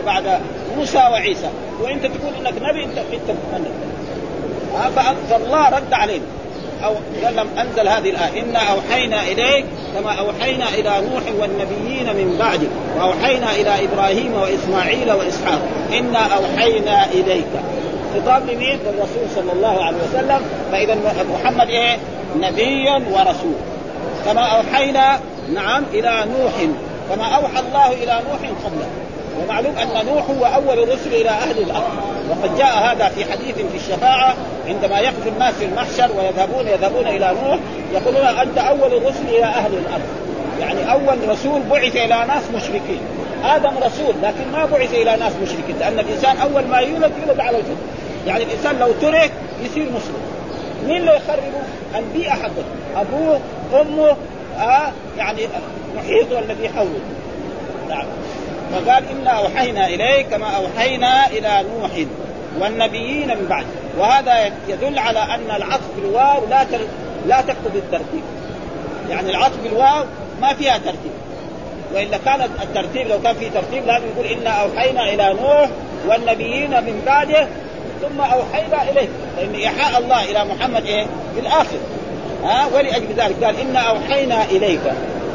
[0.07, 0.40] بعد
[0.77, 1.49] موسى وعيسى.
[1.83, 3.38] وإنت تقول إنك نبي انت إنت
[5.31, 6.25] فالله رد علينا
[6.85, 8.42] أو لم أنزل هذه الآية.
[8.42, 9.64] إنا أوحينا إليك
[9.95, 15.61] كما أوحينا إلى نوح والنبيين من بعده وأوحينا إلى إبراهيم وإسماعيل وإسحاق.
[15.92, 17.47] إنا أوحينا إليك.
[18.14, 20.40] خطاب لمين؟ للرسول صلى الله عليه وسلم.
[20.73, 20.97] فإذا
[21.35, 21.97] محمد إيه؟
[22.40, 23.55] نبي ورسول.
[24.27, 25.21] كما أوحينا
[25.55, 26.53] نعم إلى نوح.
[27.11, 28.89] كما أوحى الله إلى نوح قبله.
[29.43, 31.97] ومعلوم أن نوح هو أول الرسل إلى أهل الأرض.
[32.31, 34.35] وقد جاء هذا في حديث في الشفاعة
[34.69, 37.59] عندما يقف الناس في المحشر ويذهبون يذهبون إلى نوح
[37.93, 40.07] يقولون أنت أول الرسل إلى أهل الأرض.
[40.61, 43.01] يعني أول رسول بعث إلى ناس مشركين.
[43.45, 47.59] آدم رسول لكن ما بعث إلى ناس مشركين لأن الإنسان أول ما يولد يولد على
[47.59, 47.77] الفطره
[48.27, 49.31] يعني الإنسان لو ترك
[49.65, 50.21] يصير مسلم.
[50.87, 51.63] مين اللي يخربه؟
[51.99, 52.65] البيئه حقته
[52.97, 53.41] أبوه
[53.81, 54.17] أمه
[54.59, 55.49] آه يعني
[55.97, 57.01] محيط الذي حوله.
[57.88, 58.07] نعم.
[58.73, 61.90] فقال إنا أوحينا إليك كما أوحينا إلى نوح
[62.61, 63.66] والنبيين من بعد.
[63.99, 66.66] وهذا يدل على أن العطف بالواو لا
[67.27, 68.23] لا تقتضي الترتيب.
[69.11, 70.05] يعني العطف بالواو
[70.40, 71.12] ما فيها ترتيب.
[71.95, 75.69] وإلا كان الترتيب لو كان في ترتيب لازم يقول إنا أوحينا إلى نوح
[76.09, 77.49] والنبيين من بعده
[78.03, 81.79] ثم أوحينا اليك لأن إيحاء الله إلى محمد إيه؟ في الآخر.
[82.47, 84.81] ها ولأجل ذلك قال إنا أوحينا إليك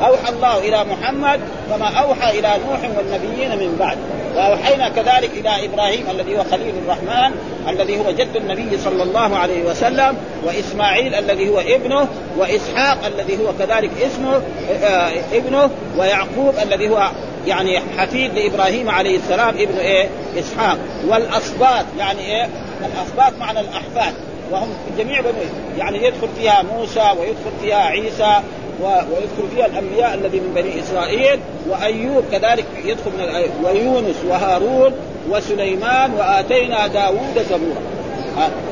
[0.01, 3.97] أوحى الله إلى محمد كما أوحى إلى نوح والنبيين من بعد
[4.35, 7.31] وأوحينا كذلك إلى إبراهيم الذي هو خليل الرحمن
[7.69, 13.53] الذي هو جد النبي صلى الله عليه وسلم وإسماعيل الذي هو ابنه وإسحاق الذي هو
[13.59, 14.41] كذلك اسمه
[14.83, 17.09] آه ابنه ويعقوب الذي هو
[17.47, 22.49] يعني حفيد لإبراهيم عليه السلام ابن إيه؟ إسحاق والاسباط يعني إيه؟
[22.85, 24.13] الاسباط معنى الأحفاد
[24.51, 25.31] وهم جميع بني
[25.77, 28.41] يعني يدخل فيها موسى ويدخل فيها عيسى
[28.81, 33.25] ويدخل فيها الأنبياء الذي من بني إسرائيل وأيوب كذلك يدخل من
[33.65, 34.93] ويونس وهارون
[35.29, 37.81] وسليمان وآتينا داوود زبورا.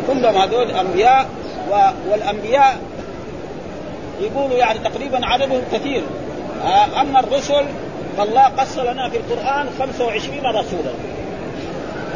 [0.08, 1.26] كلهم هذول انبياء
[2.12, 2.80] والأنبياء
[4.22, 6.02] يقولوا يعني تقريبا عددهم كثير.
[7.02, 7.66] أما الرسل
[8.18, 10.94] فالله قص لنا في القرآن 25 رسولا.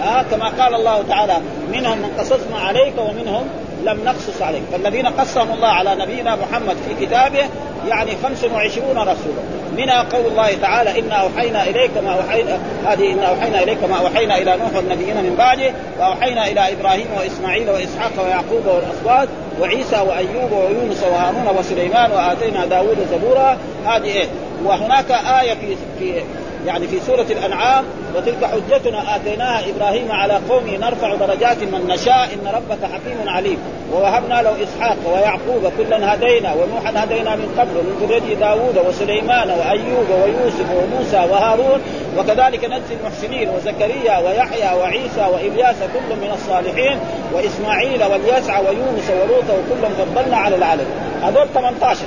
[0.04, 1.38] ها كما قال الله تعالى
[1.74, 3.48] منهم من قصصنا عليك ومنهم
[3.84, 4.62] لم نقصص عليك.
[4.72, 7.46] فالذين قصهم الله على نبينا محمد في كتابه
[7.88, 9.64] يعني 25 رسولا.
[9.78, 14.38] منها قول الله تعالى إنا أوحينا إليك كما اوحينا هذه إنا أوحينا إليك كما أوحينا
[14.38, 19.28] إلى نوح والنبيين من بعده وأوحينا إلى إبراهيم وإسماعيل وإسحاق ويعقوب والاسباط
[19.62, 23.58] وعيسى وأيوب ويونس وهارون وسليمان وآتينا داوود زبورا.
[23.86, 24.28] هذه إيه؟
[24.66, 26.22] وهناك آية في في
[26.68, 32.48] يعني في سورة الأنعام وتلك حجتنا آتيناها إبراهيم على قومه نرفع درجات من نشاء إن
[32.48, 33.58] ربك حكيم عليم.
[33.94, 40.08] ووهبنا له إسحاق ويعقوب كلا هدينا ونوحا هدينا من قبل ومن ذرية داوود وسليمان وأيوب
[40.24, 41.82] ويوسف وموسى وهارون
[42.18, 47.00] وكذلك نجزي المحسنين وزكريا ويحيى وعيسى وإلياس كل من الصالحين
[47.34, 50.86] وإسماعيل واليسع ويونس ولوطا وكلا فضلنا على العالم
[51.24, 52.06] هذول 18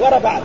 [0.00, 0.42] ورا بعض.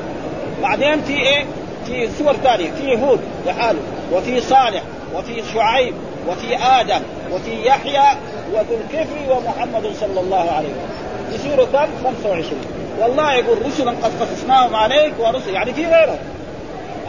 [0.61, 1.45] بعدين في إيه؟
[1.85, 3.79] في سور ثانية في هود لحاله
[4.13, 4.81] وفي صالح
[5.15, 5.93] وفي شعيب
[6.29, 8.17] وفي آدم وفي يحيى
[8.53, 11.03] وذو الكفر ومحمد صلى الله عليه وسلم.
[11.33, 12.61] يصيروا كم 25
[12.99, 16.19] والله يقول رسلا قد قصصناهم عليك ورسل يعني في غيرهم.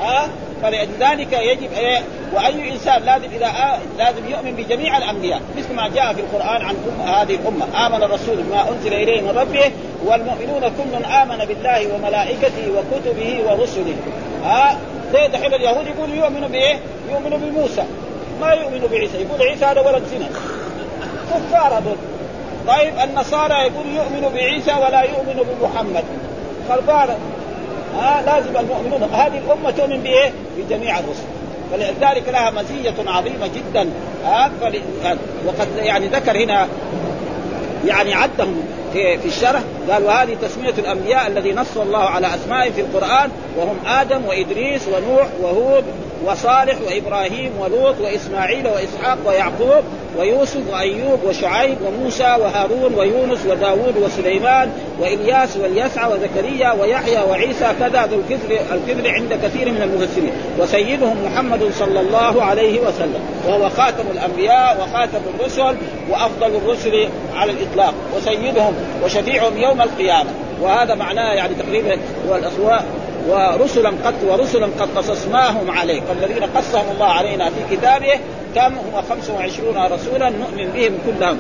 [0.00, 0.28] ها أه؟
[0.62, 1.98] فلذلك يجب إيه
[2.34, 6.76] وأي إنسان لازم إذا آه لازم يؤمن بجميع الأنبياء مثل ما جاء في القرآن عن
[7.06, 7.86] هذه الأمة.
[7.86, 9.72] آمن الرسول بما أنزل إليه من ربه
[10.04, 13.96] والمؤمنون كل آمن بالله وملائكته وكتبه ورسله.
[14.44, 14.78] ها؟
[15.12, 16.78] زي دحين اليهود يقول يؤمن بإيه؟
[17.10, 17.84] يؤمن بموسى.
[18.40, 19.16] ما يؤمن بعيسى.
[19.16, 20.28] يقول عيسى هذا ولد زنا.
[21.30, 21.96] كفار هذول.
[22.68, 26.04] طيب النصارى يقول يؤمن بعيسى ولا يؤمن بمحمد.
[26.68, 27.18] خربانة
[27.98, 29.02] ها؟ لازم المؤمنون.
[29.02, 31.24] هذه الأمة تؤمن بإيه؟ بجميع الرسل.
[31.72, 33.90] فلذلك لها مزية عظيمة جدا.
[34.24, 34.50] ها؟
[35.46, 36.68] وقد يعني ذكر هنا
[37.86, 38.64] يعني عدهم.
[38.94, 43.76] في في الشرح قال وهذه تسمية الأنبياء الذي نص الله على أسمائهم في القرآن وهم
[43.86, 45.84] آدم وإدريس ونوح وهود
[46.26, 49.84] وصالح وإبراهيم ولوط وإسماعيل وإسحاق ويعقوب
[50.18, 58.20] ويوسف وأيوب وشعيب وموسى وهارون ويونس وداود وسليمان وإلياس واليسع وزكريا ويحيى وعيسى كذا ذو
[58.20, 60.32] الكفر الكفر عند كثير من المفسرين.
[60.58, 63.20] وسيدهم محمد صلى الله عليه وسلم.
[63.46, 65.76] وهو خاتم الأنبياء وخاتم الرسل
[66.10, 67.94] وأفضل الرسل على الإطلاق.
[68.16, 68.74] وسيدهم
[69.04, 70.30] وشفيعهم يوم القيامة.
[70.62, 71.98] وهذا معناه يعني تقريبا
[72.28, 72.84] هو الاسواء
[73.28, 76.02] ورسلا قد ورسلا قد قصصناهم عليك.
[76.12, 78.20] الذين قصهم الله علينا في كتابه
[78.54, 81.38] كم؟ هم 25 رسولا نؤمن بهم كلهم.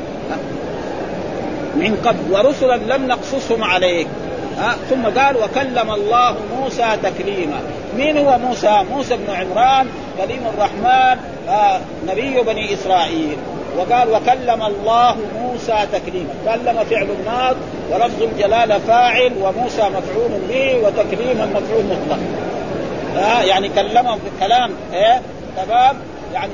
[1.74, 2.32] من قبل.
[2.32, 4.06] ورسلا لم نقصصهم عليك.
[4.90, 7.60] ثم قال وكلم الله موسى تكليما.
[7.96, 9.86] مين هو موسى؟ موسى بن عمران
[10.18, 11.18] كليم الرحمن
[11.48, 13.36] آه نبي بني إسرائيل.
[13.78, 16.34] وقال وكلم الله موسى تكليما.
[16.44, 17.56] كلم فعل ماض
[17.90, 22.18] ولفظ الجلالة فاعل وموسى مفعول به وتكليما مفعول مطلق.
[23.16, 25.22] آه يعني كلمهم بالكلام إيه؟
[25.56, 25.96] تمام؟
[26.34, 26.52] يعني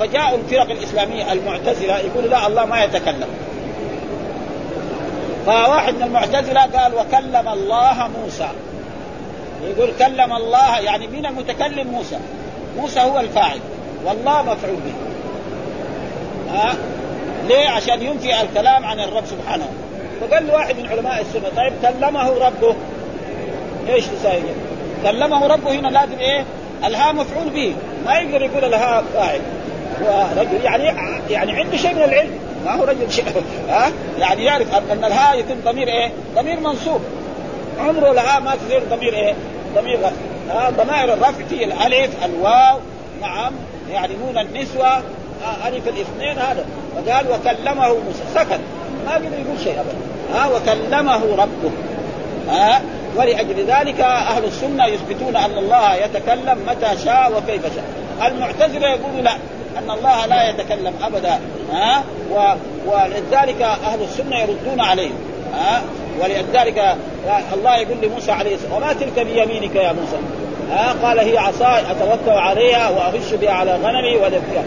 [0.00, 3.28] فجاءوا الفرق الإسلامية المعتزلة يقول لا الله ما يتكلم.
[5.46, 8.48] فواحد من المعتزلة قال وكلم الله موسى.
[9.64, 12.18] يقول كلم الله يعني مين المتكلم؟ موسى.
[12.76, 13.58] موسى هو الفاعل.
[14.04, 14.94] والله مفعول به.
[16.54, 16.74] ها؟
[17.48, 19.68] ليه؟ عشان ينفي الكلام عن الرب سبحانه.
[20.20, 22.74] فقال له واحد من علماء السنة طيب كلمه ربه.
[23.88, 24.42] إيش تساوي؟
[25.02, 26.44] كلمه ربه هنا لازم إيه؟
[26.84, 27.74] الها مفعول به.
[28.06, 29.40] ما يقدر يقول الها فاعل.
[30.02, 30.84] هو رجل يعني
[31.30, 32.38] يعني عنده شيء من العلم.
[32.64, 33.24] ما هو رجل شيء.
[33.68, 37.00] ها؟ يعني يعرف ان الها يكون ضمير إيه؟ ضمير منصوب.
[37.80, 39.34] عمره الها ما تصير ضمير إيه؟
[39.76, 40.10] ضمير رفع
[40.50, 42.78] ها؟ ضمائر الرفع في الألف الواو
[43.20, 43.52] نعم
[43.92, 45.02] يعني نون النسوة.
[45.66, 46.64] الف الاثنين هذا.
[46.96, 48.22] فقال وكلمه موسى.
[48.34, 48.60] سكت.
[49.06, 49.96] ما قدر يقول شيء ابدا.
[50.34, 51.70] ها وكلمه ربه.
[52.48, 52.82] ها
[53.16, 57.84] ولأجل ذلك أهل السنة يثبتون أن الله يتكلم متى شاء وكيف شاء.
[58.26, 59.32] المعتزلة يقولوا لا
[59.78, 61.40] أن الله لا يتكلم أبدا.
[61.72, 62.04] ها
[62.86, 65.10] ولذلك أهل السنة يردون عليه.
[65.54, 65.82] ها
[66.22, 66.96] ولذلك
[67.54, 70.16] الله يقول لموسى عليه السلام وما تلك بيمينك يا موسى؟
[70.70, 74.64] ها قال هي عصاي اتوكل عليها وأغش بها على غنمي وذكرها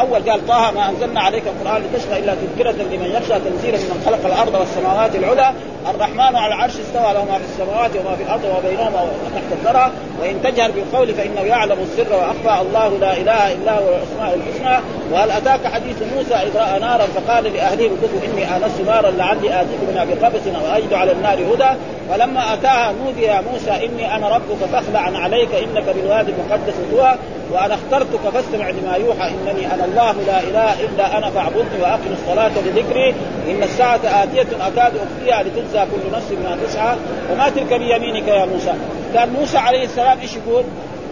[0.00, 4.26] أول قال طه ما أنزلنا عليك القرآن لتشقى إلا تذكرة لمن يخشى تنزيلا ممن خلق
[4.26, 5.52] الأرض والسماوات العلى.
[5.90, 9.90] الرحمن على العرش استوى له ما في السماوات وما في الأرض وما بينهما تحت الثرى
[10.20, 12.62] وإن تجهر بالقول فإنه يعلم السر وأخفى.
[12.62, 14.78] الله لا إله إلا هو الاسماء الحسنى.
[15.12, 19.86] وهل أتاك حديث موسى إذ رأى نارا فقال لأهله كتبوا إني آنست نارا لعلي آتيكم
[19.90, 21.78] منها بقبس أو أجد على النار هدى.
[22.10, 27.14] فلما أتاها نودي يا موسى إني أنا ربك فاخلع عليك إنك بالوادي المقدس طوى
[27.52, 32.50] وأنا اخترتك فاستمع لما يوحى إنني أنا الله لا إله إلا أنا فاعبدني وأقم الصلاة
[32.66, 33.14] لذكري
[33.50, 36.96] إن الساعة آتية أكاد أخفيها لتجزى كل نفس بما تسعى
[37.32, 38.72] وما تلك بيمينك يا موسى.
[39.14, 40.64] كان موسى عليه السلام إيش يقول؟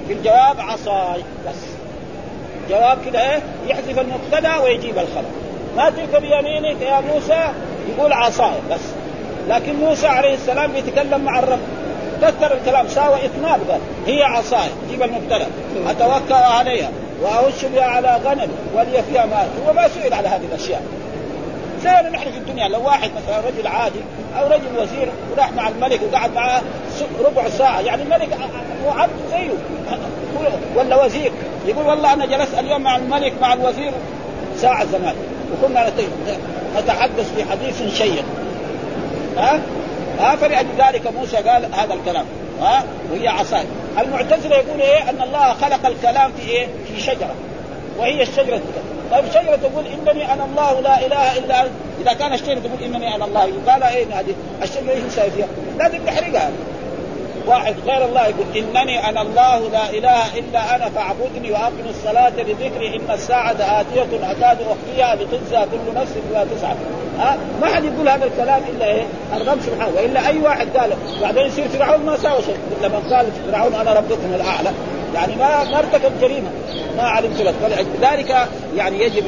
[0.08, 1.62] في الجواب عصاي بس.
[2.70, 5.28] جواب كده إيه؟ يحذف المبتدا ويجيب الخبر
[5.76, 7.48] ما تلك بيمينك يا موسى؟
[7.96, 8.80] يقول عصاي بس.
[9.48, 11.58] لكن موسى عليه السلام بيتكلم مع الرب.
[12.22, 14.68] كثر الكلام ساوى اثنان قال هي عصاي.
[14.90, 15.46] جيب المبتدا
[15.86, 16.90] أتوكل عليها
[17.22, 19.48] واهش بها على غنم ولي فيها مال.
[19.66, 20.82] هو ما سئل على هذه الأشياء.
[21.82, 23.98] زي نحن في الدنيا لو واحد مثلا رجل عادي
[24.38, 26.62] أو رجل وزير وراح مع الملك وقعد معاه
[27.24, 28.28] ربع ساعة يعني الملك
[28.84, 29.50] هو عبد زيه.
[30.76, 31.32] ولا وزير.
[31.66, 33.92] يقول والله أنا جلست اليوم مع الملك مع الوزير
[34.56, 35.14] ساعة زمان.
[35.52, 35.92] وكنا
[36.78, 38.24] نتحدث في حديث شيق.
[39.36, 39.60] ها؟
[40.20, 42.24] ها؟ فلأجل ذلك موسى قال هذا الكلام
[42.60, 43.64] ها؟ وهي عصاي.
[43.98, 47.34] المعتزلة يقول إيه؟ أن الله خلق الكلام في إيه؟ في شجرة
[47.98, 48.60] وهي الشجرة.
[49.12, 51.70] طيب الشجرة تقول إنني أنا الله لا إله إلا أنت.
[52.00, 55.46] إذا كان الشجرة تقول إنني أنا الله قال إيه هذه؟ الشجرة إيش يساوي فيها؟
[55.78, 56.50] لازم تحرقها
[57.46, 62.96] واحد غير الله يقول إنني أنا الله لا إله إلا أنا فاعبدني وأقم الصلاة لذكري
[62.96, 66.74] إن الساعة آتية أكاد أخفيها لتجزى كل نفس بما تسعى.
[67.18, 69.02] ها ما حد يقول هذا الكلام إلا إيه؟
[69.36, 69.92] الرب سبحانه.
[69.96, 70.90] وإلا أي واحد قال
[71.22, 72.56] بعدين يصير فرعون ما ساوى شيء.
[72.82, 74.70] لما قال فرعون أنا ربكم الأعلى.
[75.14, 76.50] يعني ما ما ارتكب جريمة.
[76.96, 77.54] ما علمت لك.
[77.64, 79.24] ولذلك يعني يجب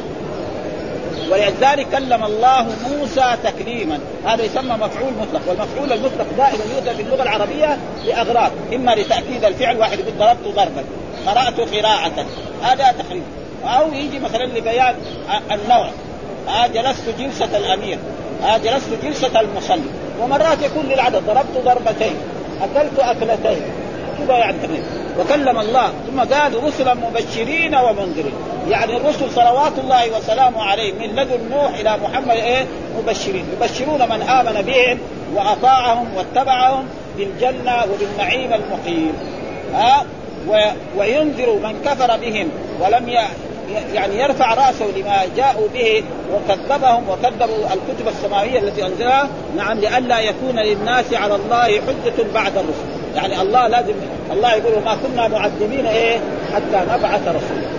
[1.31, 3.99] ولذلك كلم الله موسى تكليما.
[4.27, 5.43] هذا يسمى مفعول مطلق.
[5.49, 8.51] والمفعول المطلق دائما يؤتى في اللغة العربية لأغراض.
[8.75, 10.85] إما لتأكيد الفعل واحد يقول ضربت ضربا.
[11.27, 12.27] قرأت قراءة.
[12.63, 13.27] هذا تقريبا
[13.65, 14.95] أو يجي مثلا لبيان
[15.53, 15.91] النوع.
[16.49, 17.99] آه جلست جلسة الأمير
[18.45, 19.91] آه جلست جلسة المصلي.
[20.21, 22.15] ومرات يكون للعدد ضربت ضربتين
[22.63, 23.63] أكلت أكلتين.
[24.19, 24.59] كذا يعني
[25.21, 28.33] وكلم الله ثم قال رسلا مبشرين ومنذرين.
[28.69, 32.67] يعني الرسل صلوات الله وسلامه عليه من لدن نوح إلى محمد إيه؟
[32.99, 33.45] مبشرين.
[33.57, 34.99] يبشرون من آمن بهم
[35.35, 36.85] وأطاعهم واتبعهم
[37.17, 39.13] بالجنة وبالنعيم المقيم.
[39.75, 40.05] ها؟
[40.97, 42.49] وينذر من كفر بهم
[42.81, 43.09] ولم
[43.95, 49.29] يعني يرفع رأسه لما جاءوا به وكذبهم وكذبوا الكتب السماوية التي أنزلها.
[49.57, 53.17] نعم لئلا يكون للناس على الله حجة بعد الرسل.
[53.17, 53.95] يعني الله لازم
[54.33, 56.19] الله يقول ما كنا معذبين إيه؟
[56.55, 57.78] حتى نبعث رسولا.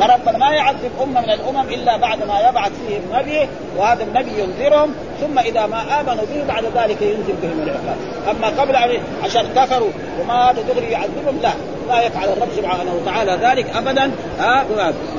[0.00, 4.30] ما ربنا ما يعذب أمة من الأمم إلا بعد ما يبعث فيهم نبي وهذا النبي
[4.40, 7.96] ينذرهم ثم إذا ما آمنوا به بعد ذلك ينزل بهم العقاب.
[8.30, 11.50] أما قبل عشان كفروا وما هذا دغري يعذبهم؟ لا.
[11.88, 14.10] لا يفعل الرب سبحانه وتعالى ذلك ابدا.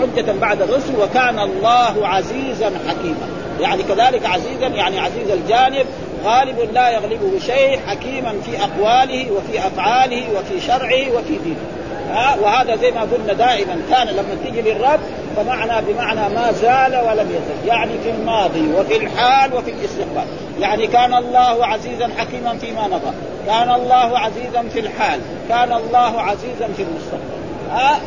[0.02, 3.28] حجة بعد الرسل وكان الله عزيزا حكيما.
[3.62, 5.86] يعني كذلك عزيزا يعني عزيز الجانب
[6.26, 11.77] غالب لا يغلبه شيء حكيما في أقواله وفي أفعاله وفي شرعه وفي دينه.
[12.14, 15.00] ها وهذا زي ما قلنا دائما كان لما تيجي للرب
[15.36, 20.26] فمعنى بمعنى ما زال ولم يزل يعني في الماضي وفي الحال وفي الاستقبال.
[20.60, 23.14] يعني كان الله عزيزا حكيما فيما مضى
[23.48, 27.38] كان الله عزيزا في الحال كان الله عزيزا في المستقبل.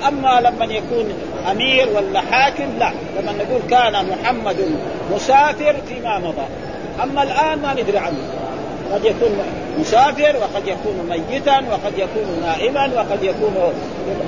[0.09, 1.13] أما لما يكون
[1.51, 2.93] أمير ولا حاكم لا.
[3.21, 4.57] لما نقول كان محمد
[5.15, 6.47] مسافر فيما مضى.
[7.03, 8.40] أما الآن ما ندري عنه.
[8.93, 9.39] قد يكون
[9.79, 13.55] مسافر وقد يكون ميتا وقد يكون نائما وقد يكون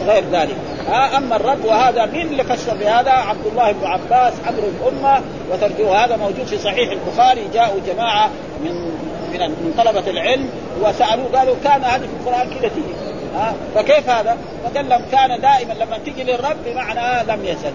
[0.07, 0.57] غير ذلك.
[0.89, 5.21] ها أما الرب وهذا مين اللي فسر بهذا عبد الله بن عباس حبر الامه
[5.53, 7.49] وترجمه هذا موجود في صحيح البخاري.
[7.55, 8.31] جاءوا جماعة
[8.65, 8.93] من
[9.33, 10.49] من من طلبة العلم
[10.83, 12.95] وسألوه قالوا كان هذه في القرآن كذا تيجي
[13.35, 17.73] ها فكيف هذا؟ فقال لهم كان دائما لما تجي للرب بمعنى لم يزل.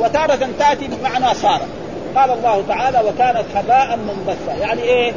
[0.00, 1.60] وتارة تأتي بمعنى صار.
[2.16, 5.12] قال الله تعالى وكانت هباء منبثا يعني إيه؟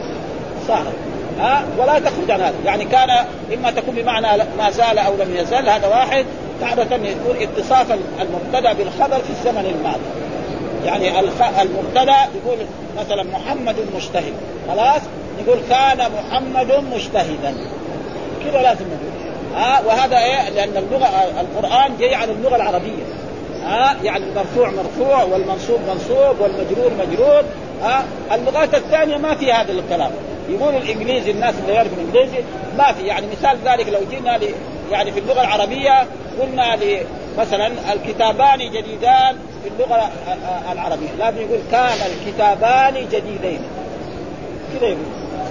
[0.68, 0.94] صارت
[1.40, 2.56] ها؟ ولا تخرج عن هذا.
[2.66, 3.10] يعني كان
[3.54, 6.26] إما تكون بمعنى ما زال أو لم يزل هذا واحد.
[6.62, 10.22] تارة يكون اتصاف المبتدأ بالخبر في الزمن الماضي.
[10.86, 11.20] يعني
[11.62, 12.58] المبتدأ يقول
[13.00, 14.34] مثلا محمد مجتهد.
[14.68, 15.02] خلاص؟
[15.44, 17.56] نقول كان محمد مجتهدا.
[18.44, 19.32] كذا لازم نقول.
[19.56, 21.08] ها؟ وهذا إيه؟ لأن اللغة
[21.42, 23.04] القرآن جاي على اللغة العربية.
[23.64, 27.44] ها؟ يعني المرفوع مرفوع والمنصوب منصوب والمجرور مجرور.
[27.84, 30.12] ها؟ اللغات الثانية ما في هذا الكلام.
[30.52, 32.44] يقول الإنجليزي الناس اللي يعرفوا الإنجليزي
[32.78, 34.50] ما في يعني مثال ذلك لو جينا لي
[34.92, 36.08] يعني في اللغة العربية
[36.42, 37.02] قلنا لي
[37.38, 40.12] مثلا الكتابان جديدان في اللغة
[40.72, 41.10] العربية.
[41.20, 43.60] لازم يقول كان الكتابان جديدين.
[44.74, 44.98] كذا يقول.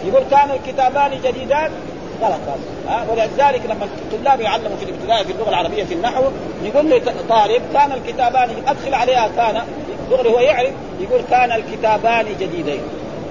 [0.04, 1.70] يقول كان الكتابان جديدان؟
[2.22, 2.40] غلط.
[2.88, 6.24] هذا ولذلك لما الطلاب يعلموا في الابتدائي في اللغة العربية في النحو
[6.62, 9.62] يقول لي طالب كان الكتابان أدخل عليها كان
[10.10, 12.80] دغري هو يعرف يقول كان الكتابان جديدين.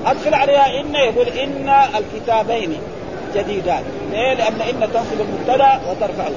[0.06, 2.78] أدخل عليها إن يقول إن الكتابين
[3.36, 3.84] جديدان.
[4.12, 6.28] ليه؟ لأن إن تنصب المبتدا وترفع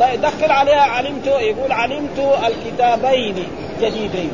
[0.00, 3.46] طيب دخل عليها علمت يقول علمت الكتابين
[3.80, 4.30] جديدين.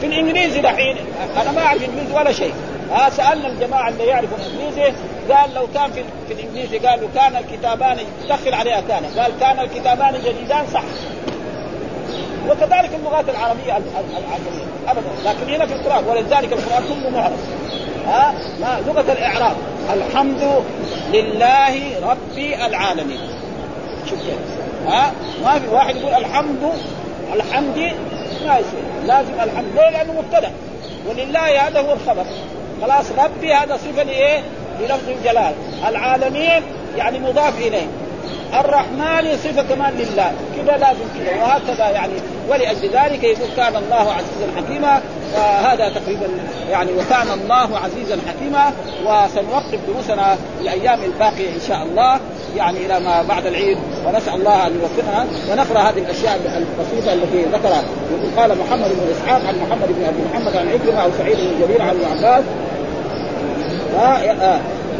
[0.00, 0.96] في الإنجليزي دحين
[1.42, 2.52] أنا ما أعرف إنجليزي ولا شيء.
[2.92, 4.92] ها سألنا الجماعة اللي يعرفوا الانجليزي
[5.30, 7.96] قال لو كان في, في الإنجليزي قالوا كان الكتابان
[8.28, 10.82] دخل عليها كان قال كان الكتابان جديدان صح.
[12.48, 15.08] وكذلك اللغات العربية العجميه ابدا.
[15.24, 17.38] لكن هنا في القرآن ولذلك القرآن كله معرض
[18.06, 19.56] ها؟ ما لغة الإعراب.
[19.92, 20.62] الحمد
[21.12, 23.20] لله رب العالمين.
[24.10, 24.38] شوف كيف.
[24.86, 25.12] ها؟
[25.44, 26.72] ما في واحد يقول الحمد
[27.34, 27.78] الحمد
[28.46, 28.82] ما يصير.
[29.06, 29.66] لازم الحمد.
[29.74, 30.52] ليه؟ لأنه مبتدأ.
[31.08, 32.24] ولله هذا هو الخبر.
[32.82, 34.42] خلاص ربي هذا صفه لايه؟
[34.80, 35.54] للفظ الجلال
[35.88, 36.62] العالمين
[36.96, 37.86] يعني مضاف إليه.
[38.60, 40.32] الرحمن صفة كمان لله.
[40.56, 42.12] كذا لازم كذا وهكذا يعني
[42.48, 45.00] ولأجل ذلك يقول كان الله عزيزا حكيما
[45.36, 46.26] وهذا تقريبا
[46.70, 48.72] يعني وكان الله عزيزا حكيما
[49.06, 52.20] وسنوقف دروسنا الأيام الباقية إن شاء الله
[52.56, 53.78] يعني إلى ما بعد العيد.
[54.06, 57.82] ونسأل الله أن يوفقنا ونقرأ هذه الأشياء البسيطة التي ذكرها.
[58.12, 61.62] يقول قال محمد بن إسحاق عن محمد بن أبي محمد عن عكرمة أو سعيد بن
[61.62, 62.44] جبير عن عباس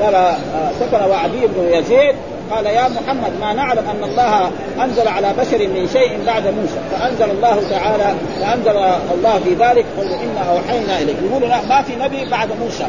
[0.00, 0.36] قال
[0.80, 2.14] سكن وعدي بن يزيد
[2.52, 4.50] قال يا محمد ما نعلم أن الله
[4.84, 8.76] أنزل على بشر من شيء بعد موسى فأنزل الله تعالى فأنزل
[9.14, 11.16] الله في ذلك قل إنا أوحينا إليك.
[11.24, 12.86] يقولوا لا ما في نبي بعد موسى.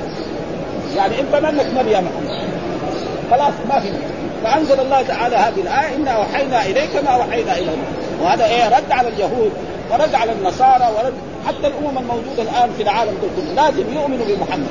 [0.98, 2.48] يعني انت منك نبي يا محمد.
[3.32, 4.04] خلاص ما في نبي.
[4.44, 7.70] فأنزل الله تعالى هذه الآية إنا أوحينا إليك ما أوحينا إلى
[8.22, 9.52] وهذا إيه؟ رد على اليهود
[9.92, 11.14] ورد على النصارى ورد
[11.48, 13.64] حتى الأمم الموجودة الآن في العالم كله.
[13.64, 14.68] لازم يؤمنوا بمحمد.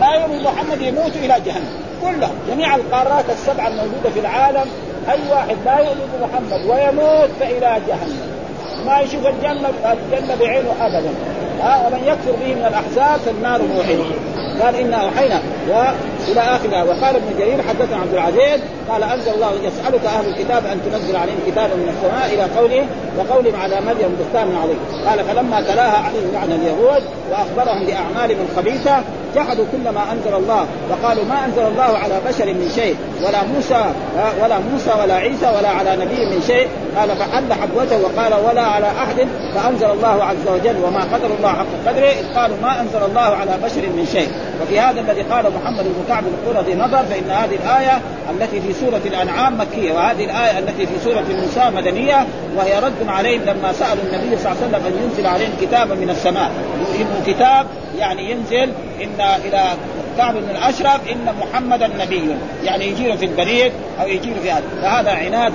[0.00, 1.78] لا يؤمن بمحمد يموت إلى جهنم.
[2.02, 2.34] كلهم.
[2.48, 4.70] جميع القارات السبعة الموجودة في العالم
[5.08, 8.36] أي واحد لا يؤمن بمحمد ويموت فإلى جهنم.
[8.86, 11.10] ما يشوف الجنة الجنة بعينه ابدا.
[11.86, 14.04] ومن يكفر به من الأحزاب فالنار موحده
[14.64, 15.40] قال إنا أوحينا
[16.28, 16.82] إلى آخرها.
[16.84, 18.60] وقال ابن جرير حدثنا عبد العزيز
[18.90, 22.86] قال أنزل الله يسألك أهل الكتاب أن تنزل عليهم كتابا من السماء إلى قوله
[23.18, 28.96] وقولهم على مريم بستان عليه قال فلما تلاها عليهم لعن اليهود وأخبرهم باعمالهم الخبيثه
[29.36, 30.66] جحدوا كل ما أنزل الله.
[30.90, 32.96] وقالوا ما أنزل الله على بشر من شيء
[33.26, 33.84] ولا موسى
[34.42, 36.68] ولا موسى ولا عيسى ولا على نبي من شيء.
[36.96, 40.76] قال فحل حبوته وقال ولا على أحد فأنزل الله عز وجل.
[40.84, 44.28] وما قدر الله حق قدره إذ قالوا ما أنزل الله على بشر من شيء.
[44.62, 48.00] وفي هذا الذي قال محمد بن كعب القرظي نظر فإن هذه الآية
[48.30, 53.40] التي في سورة الأنعام مكية وهذه الآية التي في سورة النساء مدنية وهي رد عليهم
[53.42, 56.50] لما سألوا النبي صلى الله عليه وسلم أن ينزل عليهم كتابا من السماء.
[57.00, 57.66] انه كتاب
[57.98, 59.64] يعني ينزل إن إلى
[60.16, 62.36] كعب بن الأشرف إن محمدا نبي.
[62.64, 64.64] يعني يجيله في البريد أو يجيله في هذا.
[64.82, 65.52] فهذا عناد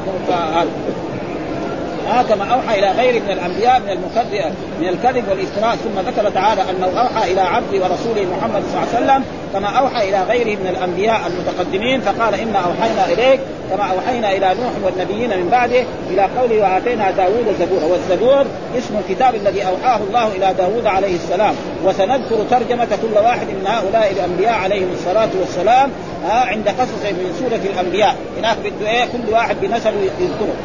[2.12, 6.62] آه كما أوحى إلى غيره من الأنبياء من المكذب من الكذب والافتراء ثم ذكر تعالى
[6.62, 10.68] أنه أوحى إلى عبده ورسوله محمد صلى الله عليه وسلم كما أوحى إلى غيره من
[10.68, 12.02] الأنبياء المتقدمين.
[12.02, 13.40] فقال إنا أوحينا إليك
[13.72, 18.46] كما أوحينا إلى نوح والنبيين من بعده إلى قوله وآتينا داوود زبورا والزبور.
[18.78, 21.56] اسم الكتاب الذي أوحاه الله إلى داوود عليه السلام.
[21.84, 25.90] وسنذكر ترجمة كل واحد من هؤلاء الأنبياء عليهم الصلاة والسلام.
[26.30, 28.16] عند قصص من سورة الأنبياء.
[28.38, 30.56] هناك بده إيه؟ كل واحد بنسل يذكره.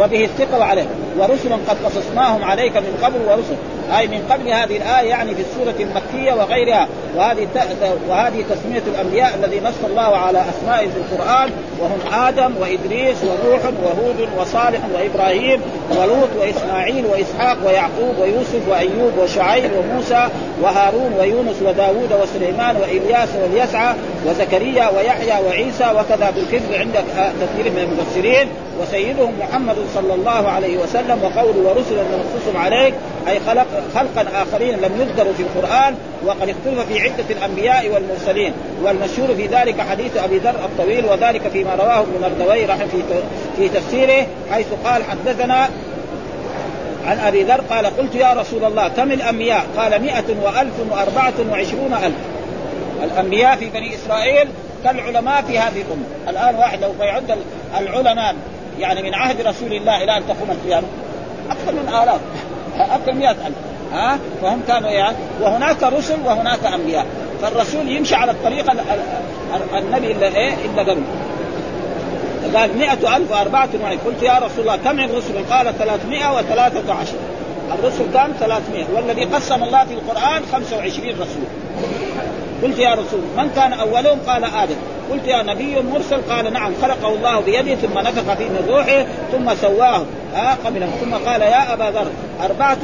[0.00, 0.86] وبه الثقة عليه
[1.18, 3.56] ورسلا قد قصصناهم عليك من قبل ورسل
[3.98, 6.88] أي من قبل هذه الآية يعني في السورة المكية وغيرها.
[7.16, 7.48] وهذه
[8.08, 14.28] وهذه تسمية الأنبياء الذي نص الله على أسمائهم في القرآن وهم آدم وإدريس ونوح وهود
[14.38, 20.28] وصالح وإبراهيم ولوط وإسماعيل وإسحاق ويعقوب ويوسف وأيوب وشعيب وموسى
[20.62, 23.94] وهارون ويونس وداود وسليمان وإلياس واليسعى
[24.26, 26.94] وزكريا ويحيى وعيسى وكذا بالكذب عند
[27.40, 28.48] كثير من المفسرين.
[28.80, 32.94] وسيدهم محمد صلى الله عليه وسلم وقول ورسلا نقصصهم عليك
[33.28, 35.94] أي خلق خلقا آخرين لم يذكروا في القرآن
[36.26, 38.52] وقد اختلف في عدة الأنبياء والمرسلين.
[38.82, 43.02] والمشهور في ذلك حديث أبي ذر الطويل وذلك فيما رواه ابن مردوي في
[43.56, 45.68] في تفسيره حيث قال حدثنا
[47.06, 51.94] عن أبي ذر قال قلت يا رسول الله كم الأنبياء؟ قال مئة وألف وأربعة وعشرون
[52.04, 52.16] ألف.
[53.04, 54.48] الأنبياء في بني إسرائيل
[54.84, 57.38] كالعلماء في هذه الأمة، الآن واحد لو يعد
[57.78, 58.36] العلماء
[58.80, 60.86] يعني من عهد رسول الله إلى أن تقوم القيامة.
[61.50, 62.20] أكثر من آلاف.
[62.96, 63.36] أكثر من 100000
[63.92, 67.06] ها؟ فهم كانوا يعني وهناك رسل وهناك أنبياء.
[67.42, 68.72] فالرسول يمشي على الطريقة
[69.78, 70.96] النبي الا إيه؟ الا
[72.56, 72.70] قال
[73.16, 73.98] ألف وأربعة وعشرين.
[74.06, 77.16] قلت يا رسول الله كم الرسل؟ قال ثلاثمائة وثلاثة عشر.
[77.78, 78.84] الرسل كان ثلاثمائة.
[78.94, 81.44] والذي قسم الله في القرآن خمسة وعشرين رسول.
[82.62, 84.76] قلت يا رسول من كان أولهم؟ قال آدم.
[85.12, 86.72] قلت يا نبي مرسل؟ قال نعم.
[86.82, 90.02] خلقه الله بيده ثم نفخ فيه من روحه ثم سواه.
[90.36, 90.88] آه قبله.
[91.00, 92.06] ثم قال يا أبا ذر
[92.44, 92.78] أربعة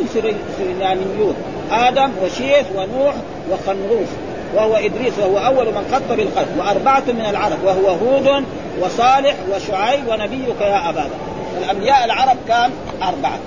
[0.58, 1.34] سريانيون
[1.72, 3.14] آدم وشيث ونوح
[3.50, 4.08] وخنروف
[4.54, 8.44] وهو إدريس وهو أول من خط بالخلق وأربعة من العرب وهو هود
[8.80, 11.10] وصالح وشعيب ونبيك يا أبا ذر
[11.58, 12.70] الأنبياء العرب كان
[13.02, 13.38] أربعة.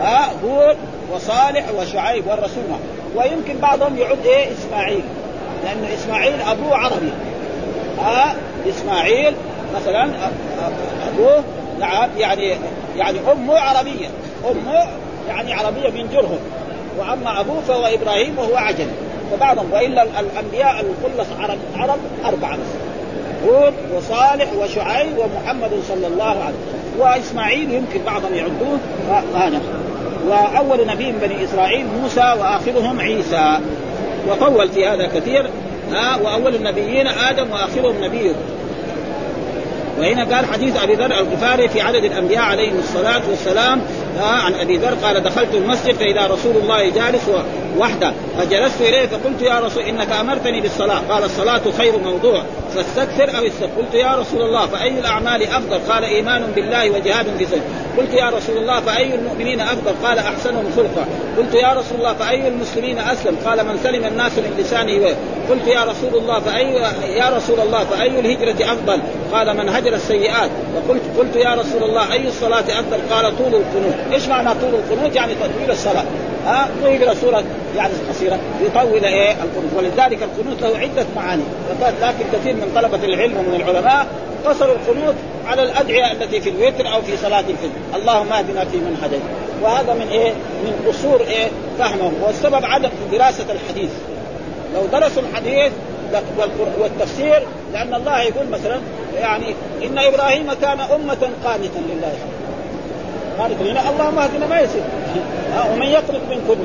[0.00, 0.76] ها هود
[1.12, 2.64] وصالح وشعيب والرسول
[3.16, 5.02] ويمكن بعضهم يعد إيه؟ إسماعيل.
[5.64, 7.12] لأن إسماعيل أبوه عربي.
[8.02, 8.34] ها
[8.68, 9.34] إسماعيل
[9.74, 10.10] مثلا
[11.08, 11.44] أبوه
[11.80, 12.56] نعم يعني
[12.96, 14.08] يعني أمه عربية.
[14.50, 14.86] أمه
[15.28, 16.38] يعني عربية من جرهم.
[16.98, 18.92] وأما أبوه فهو إبراهيم وهو عجمي
[19.32, 22.89] وبعضهم وإلا الأنبياء الخلص عرب عرب أربعة بس
[23.46, 26.80] هود وصالح وشعيب ومحمد صلى الله عليه وسلم.
[26.98, 28.78] وإسماعيل يمكن بعضهم يعدوه
[29.34, 29.60] هذا
[30.28, 33.58] وأول نبي من بني إسرائيل موسى وآخرهم عيسى.
[34.28, 35.46] وطول في هذا كثير
[35.92, 38.34] ها وأول النبيين آدم وآخرهم نبي
[40.00, 43.80] وهنا قال حديث أبي ذر الغفاري في عدد الأنبياء عليهم الصلاة والسلام
[44.20, 47.30] عن أبي ذر قال دخلت المسجد فإذا رسول الله جالس
[47.78, 51.00] وحده فجلست إليه فقلت يا رسول إنك أمرتني بالصلاة.
[51.10, 52.42] قال الصلاة خير موضوع
[52.74, 57.46] فاستكثر أو استكثر قلت يا رسول الله فأي الأعمال أفضل؟ قال إيمان بالله وجهاد في
[57.46, 57.62] سبيل
[57.98, 61.06] قلت يا رسول الله فأي المؤمنين افضل قال أحسنهم خلقا.
[61.38, 65.16] قلت يا رسول الله فأي المسلمين أسلم؟ قال من سلم الناس من لسانه
[65.50, 66.74] قلت يا رسول الله فاي
[67.16, 69.00] يا رسول الله فأي الهجرة أفضل؟
[69.32, 70.50] قال من هجر السيئات.
[70.74, 74.12] وقلت قلت يا رسول الله أي الصلاة أفضل؟ قال طول القنوت.
[74.12, 76.04] إيش معنى طول القنوت؟ يعني تطويل الصلاة.
[76.46, 77.44] ها؟ طويل سورة
[77.76, 81.42] يعني قصيرة يطول إيه؟ القنوت ولذلك القنوت له عدة معاني.
[82.02, 84.06] لكن كثير من طلبة العلم ومن العلماء
[84.44, 85.14] قصروا القنوت
[85.46, 87.96] على الأدعية التي في الوتر أو في صلاة الفجر.
[87.96, 89.22] اللهم اهدنا في من هديت.
[89.62, 90.30] وهذا من إيه؟
[90.64, 93.90] من قصور إيه؟ فهمه والسبب عدم دراسة الحديث.
[94.74, 95.72] لو درسوا الحديث
[96.80, 98.80] والتفسير لأن الله يقول مثلا
[99.20, 102.14] يعني إن إبراهيم كان أمة قانتا لله.
[103.40, 104.82] قالت لنا اللهم اهدنا ما يصير
[105.72, 106.58] ومن يقرب منكن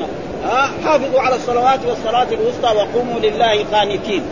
[0.84, 4.22] حافظوا على الصلوات والصلاة الوسطى وقوموا لله قانتين.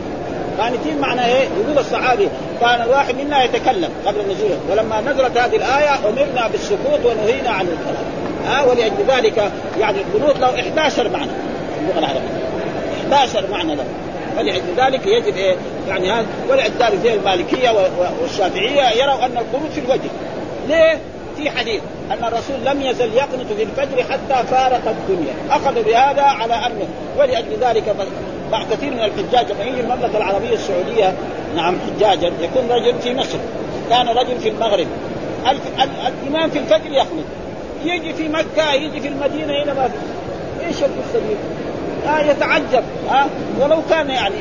[0.58, 2.28] قانتين معنى إيه؟ يقول الصحابي
[2.60, 8.04] كان الواحد منا يتكلم قبل نزوله ولما نزلت هذه الآية أمرنا بالسكوت ونهينا عن الكلام.
[8.56, 11.30] آه ولأجل ذلك يعني القنوت له 11 معنى.
[11.80, 12.44] اللغة العربية.
[13.12, 13.84] 11 معنى له
[14.36, 15.56] فلأجل ذلك يجب إيه؟
[15.88, 17.70] يعني هذا ولأجل ذلك زي المالكية
[18.22, 20.10] والشافعية يروا أن القنوت في الوجه.
[20.68, 20.98] ليه؟
[21.36, 26.54] في حديث أن الرسول لم يزل يقنط في الفجر حتى فارق الدنيا، اخذوا بهذا على
[26.54, 26.86] أنه
[27.18, 27.94] ولأجل ذلك
[28.70, 31.14] كثير من الحجاج لما يجي المملكة العربية السعودية.
[31.56, 33.38] نعم حجاجا يكون رجل في مصر.
[33.90, 34.86] كان رجل في المغرب.
[36.22, 37.24] الإمام في الفجر يقنط.
[37.84, 40.66] يجي في مكة يجي في المدينة هنا ما في.
[40.66, 41.20] إيش القصة؟
[42.06, 42.84] آه يتعجب.
[43.10, 43.26] آه
[43.60, 44.34] ولو كان يعني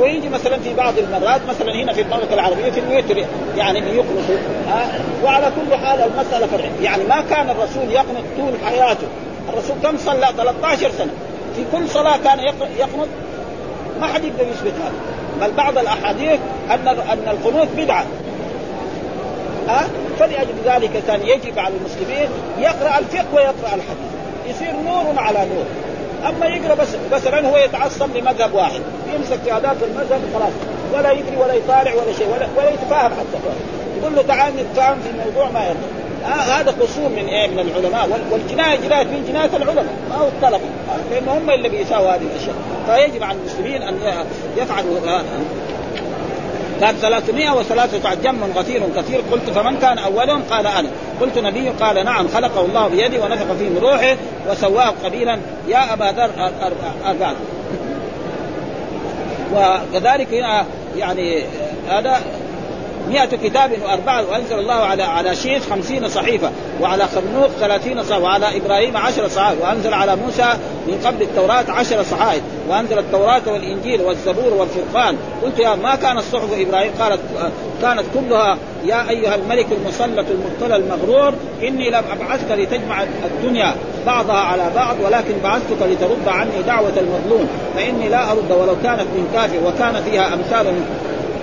[0.00, 3.26] ويجي مثلا في بعض المرات مثلا هنا في المملكه العربية في الوتر
[3.56, 4.36] يعني يقنطوا
[4.68, 9.06] آه وعلى كل حال المساله فرع يعني ما كان الرسول يقنط طول حياته.
[9.52, 11.10] الرسول كم صلى؟ 13 سنة.
[11.56, 12.38] في كل صلاة كان
[12.78, 13.08] يقنط.
[14.00, 14.92] ما حد يقدر يثبت هذا.
[15.40, 18.04] بل بعض الأحاديث أن أن القنوت بدعة.
[19.68, 24.08] ها؟ فلأجل ذلك كان يجب على المسلمين يقرأ الفقه ويقرأ الحديث.
[24.48, 25.64] يصير نور على نور.
[26.28, 28.80] أما يقرأ بس مثلا هو يتعصب لمذهب واحد.
[29.14, 30.52] يمسك في هذاك المذهب خلاص
[30.94, 33.38] ولا يدري ولا يطالع ولا شيء ولا, ولا يتفاهم حتى.
[34.00, 35.78] يقول له تعال نتفاهم في الموضوع ما يرضى.
[36.24, 38.20] آه هذا قصور من إيه؟ من العلماء.
[38.30, 39.84] والجنايه جنايه من جناية العلماء.
[40.10, 40.64] ما هو الطلبه
[41.10, 42.54] لأن هم اللي بيساووا هذه الأشياء.
[42.86, 43.98] فيجب على المسلمين أن
[44.56, 45.24] يفعلوا هذا.
[46.82, 49.20] قال 313 جم غفير كثير.
[49.32, 50.88] قلت فمن كان أولهم؟ قال أنا.
[51.20, 51.68] قلت نبي.
[51.68, 52.28] قال نعم.
[52.28, 54.16] خلقه الله بيدي ونفخ فيه من روحه
[54.50, 55.38] وسواه قبيلا.
[55.68, 56.30] يا أبا ذر
[57.06, 57.34] أربعة.
[59.54, 60.64] وكذلك هنا
[60.96, 61.42] يعني
[61.88, 62.20] هذا
[63.08, 66.50] مئة كتاب وأربعة وأنزل الله على على شيخ خمسين صحيفة
[66.80, 70.54] وعلى خنوق ثلاثين صحيفة وعلى إبراهيم عشر صحائف وأنزل على موسى
[70.86, 75.16] من قبل التوراة عشر صحائف وأنزل التوراة والإنجيل والزبور والفرقان.
[75.42, 77.20] قلت يا ما كانت صحف إبراهيم؟ قالت
[77.82, 83.74] كانت كلها يا أيها الملك المسلط المبتلى المغرور إني لم أبعثك لتجمع الدنيا
[84.06, 89.30] بعضها على بعض ولكن بعثتك لترد عني دعوة المظلوم فإني لا أرد ولو كانت من
[89.34, 90.74] كافر وكان فيها أمثال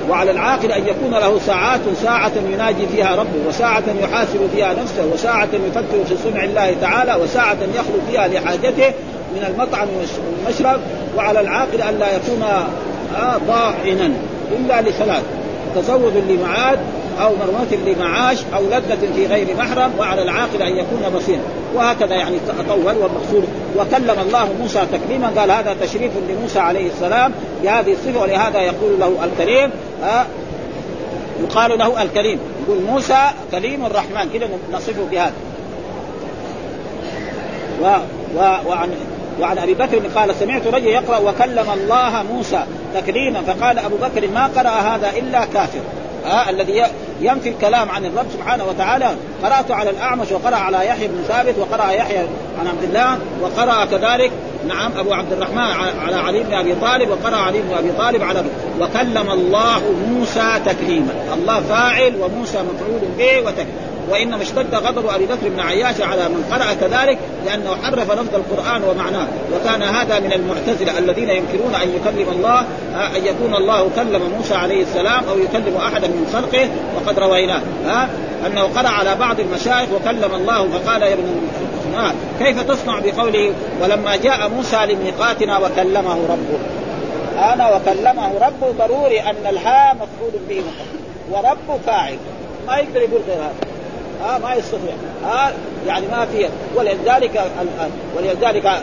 [0.10, 5.50] وعلى العاقل أن يكون له ساعات ساعة يناجي فيها ربه وساعة يحاسب فيها نفسه وساعة
[5.68, 8.94] يفكر في صنع الله تعالى وساعة يخلو فيها لحاجته
[9.36, 10.80] من المطعم والمشرب.
[11.18, 12.44] وعلى العاقل أن لا يكون
[13.48, 14.12] ضاعنا
[14.52, 15.24] إلا لثلاث
[15.76, 16.80] تزوج لمعاد
[17.22, 21.42] أو مرمة لمعاش أو لذة في غير محرم وعلى العاقل أن يكون بصيرا.
[21.76, 23.48] وهكذا يعني اطول والمقصود
[23.78, 27.32] وكلم الله موسى تكليما قال هذا تشريف لموسى عليه السلام
[27.64, 29.70] بهذه الصفة ولهذا يقول له الكريم
[30.04, 30.26] آه
[31.44, 32.40] يقال له الكريم.
[32.68, 34.30] يقول موسى كليم الرحمن.
[34.34, 35.34] كذا نصفه بهذا.
[37.82, 37.86] و
[38.36, 38.90] و وعن
[39.42, 42.64] وعن أبي بكر قال سمعت رجل يقرأ وكلم الله موسى
[42.96, 45.80] تكليما فقال أبو بكر ما قرأ هذا إلا كافر.
[46.26, 46.84] آه الذي
[47.22, 49.16] ينفي الكلام عن الرب سبحانه وتعالى.
[49.44, 52.26] قرأت على الأعمش وقرأ على يحيى بن ثابت وقرأ يحيى
[52.60, 54.32] عن عبد الله وقرأ كذلك
[54.68, 55.72] نعم أبو عبد الرحمن
[56.06, 58.44] على علي بن أبي طالب وقرأ علي بن أبي طالب على
[58.82, 61.14] وكلم الله موسى تكليما.
[61.34, 66.44] الله فاعل وموسى مفعول به وتكليم وانما اشتد غضب أبي بكر بن عياش على من
[66.52, 69.28] قرأ كذلك لأنه حرف لفظ القرآن ومعناه.
[69.56, 72.60] وكان هذا من المعتزلة الذين ينكرون أن يكلم الله
[73.16, 77.62] أن يكون الله كلم موسى عليه السلام أو يكلم أحدا من خلقه وقد رويناه.
[77.86, 78.10] ها؟
[78.48, 81.42] أنه قرأ على بعض المشايخ وكلم الله فقال يا ابن
[82.40, 86.60] كيف تصنع بقوله ولما جاء موسى لميقاتنا وكلمه ربه
[87.54, 90.64] أنا وكلمه ربه ضروري أن الهاء مفعول به
[91.32, 92.18] ورب فاعل.
[92.68, 93.75] ما يقدر يقول غير هذا.
[94.26, 94.94] آه ما يستطيع.
[95.26, 95.52] آه
[95.88, 97.52] يعني ما في ولذلك
[98.18, 98.82] ولذلك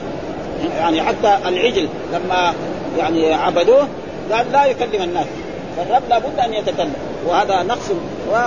[0.78, 2.54] يعني حتى العجل لما
[2.98, 3.88] يعني عبدوه
[4.32, 5.26] قال لا يكلم الناس.
[5.76, 6.94] فالرب لابد أن يتكلم.
[7.26, 7.90] وهذا نقص.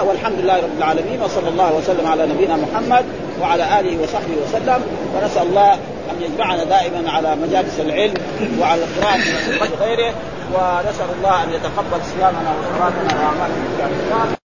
[0.07, 3.05] والحمد لله رب العالمين وصلى الله وسلم على نبينا محمد
[3.41, 4.81] وعلى آله وصحبه وسلم.
[5.15, 8.13] ونسأل الله أن يجمعنا دائما على مجالس العلم
[8.61, 9.19] وعلى القراءه
[9.61, 10.13] وغيره.
[10.53, 14.35] ونسأل الله أن يتقبل صيامنا وصلاتنا وأعمالنا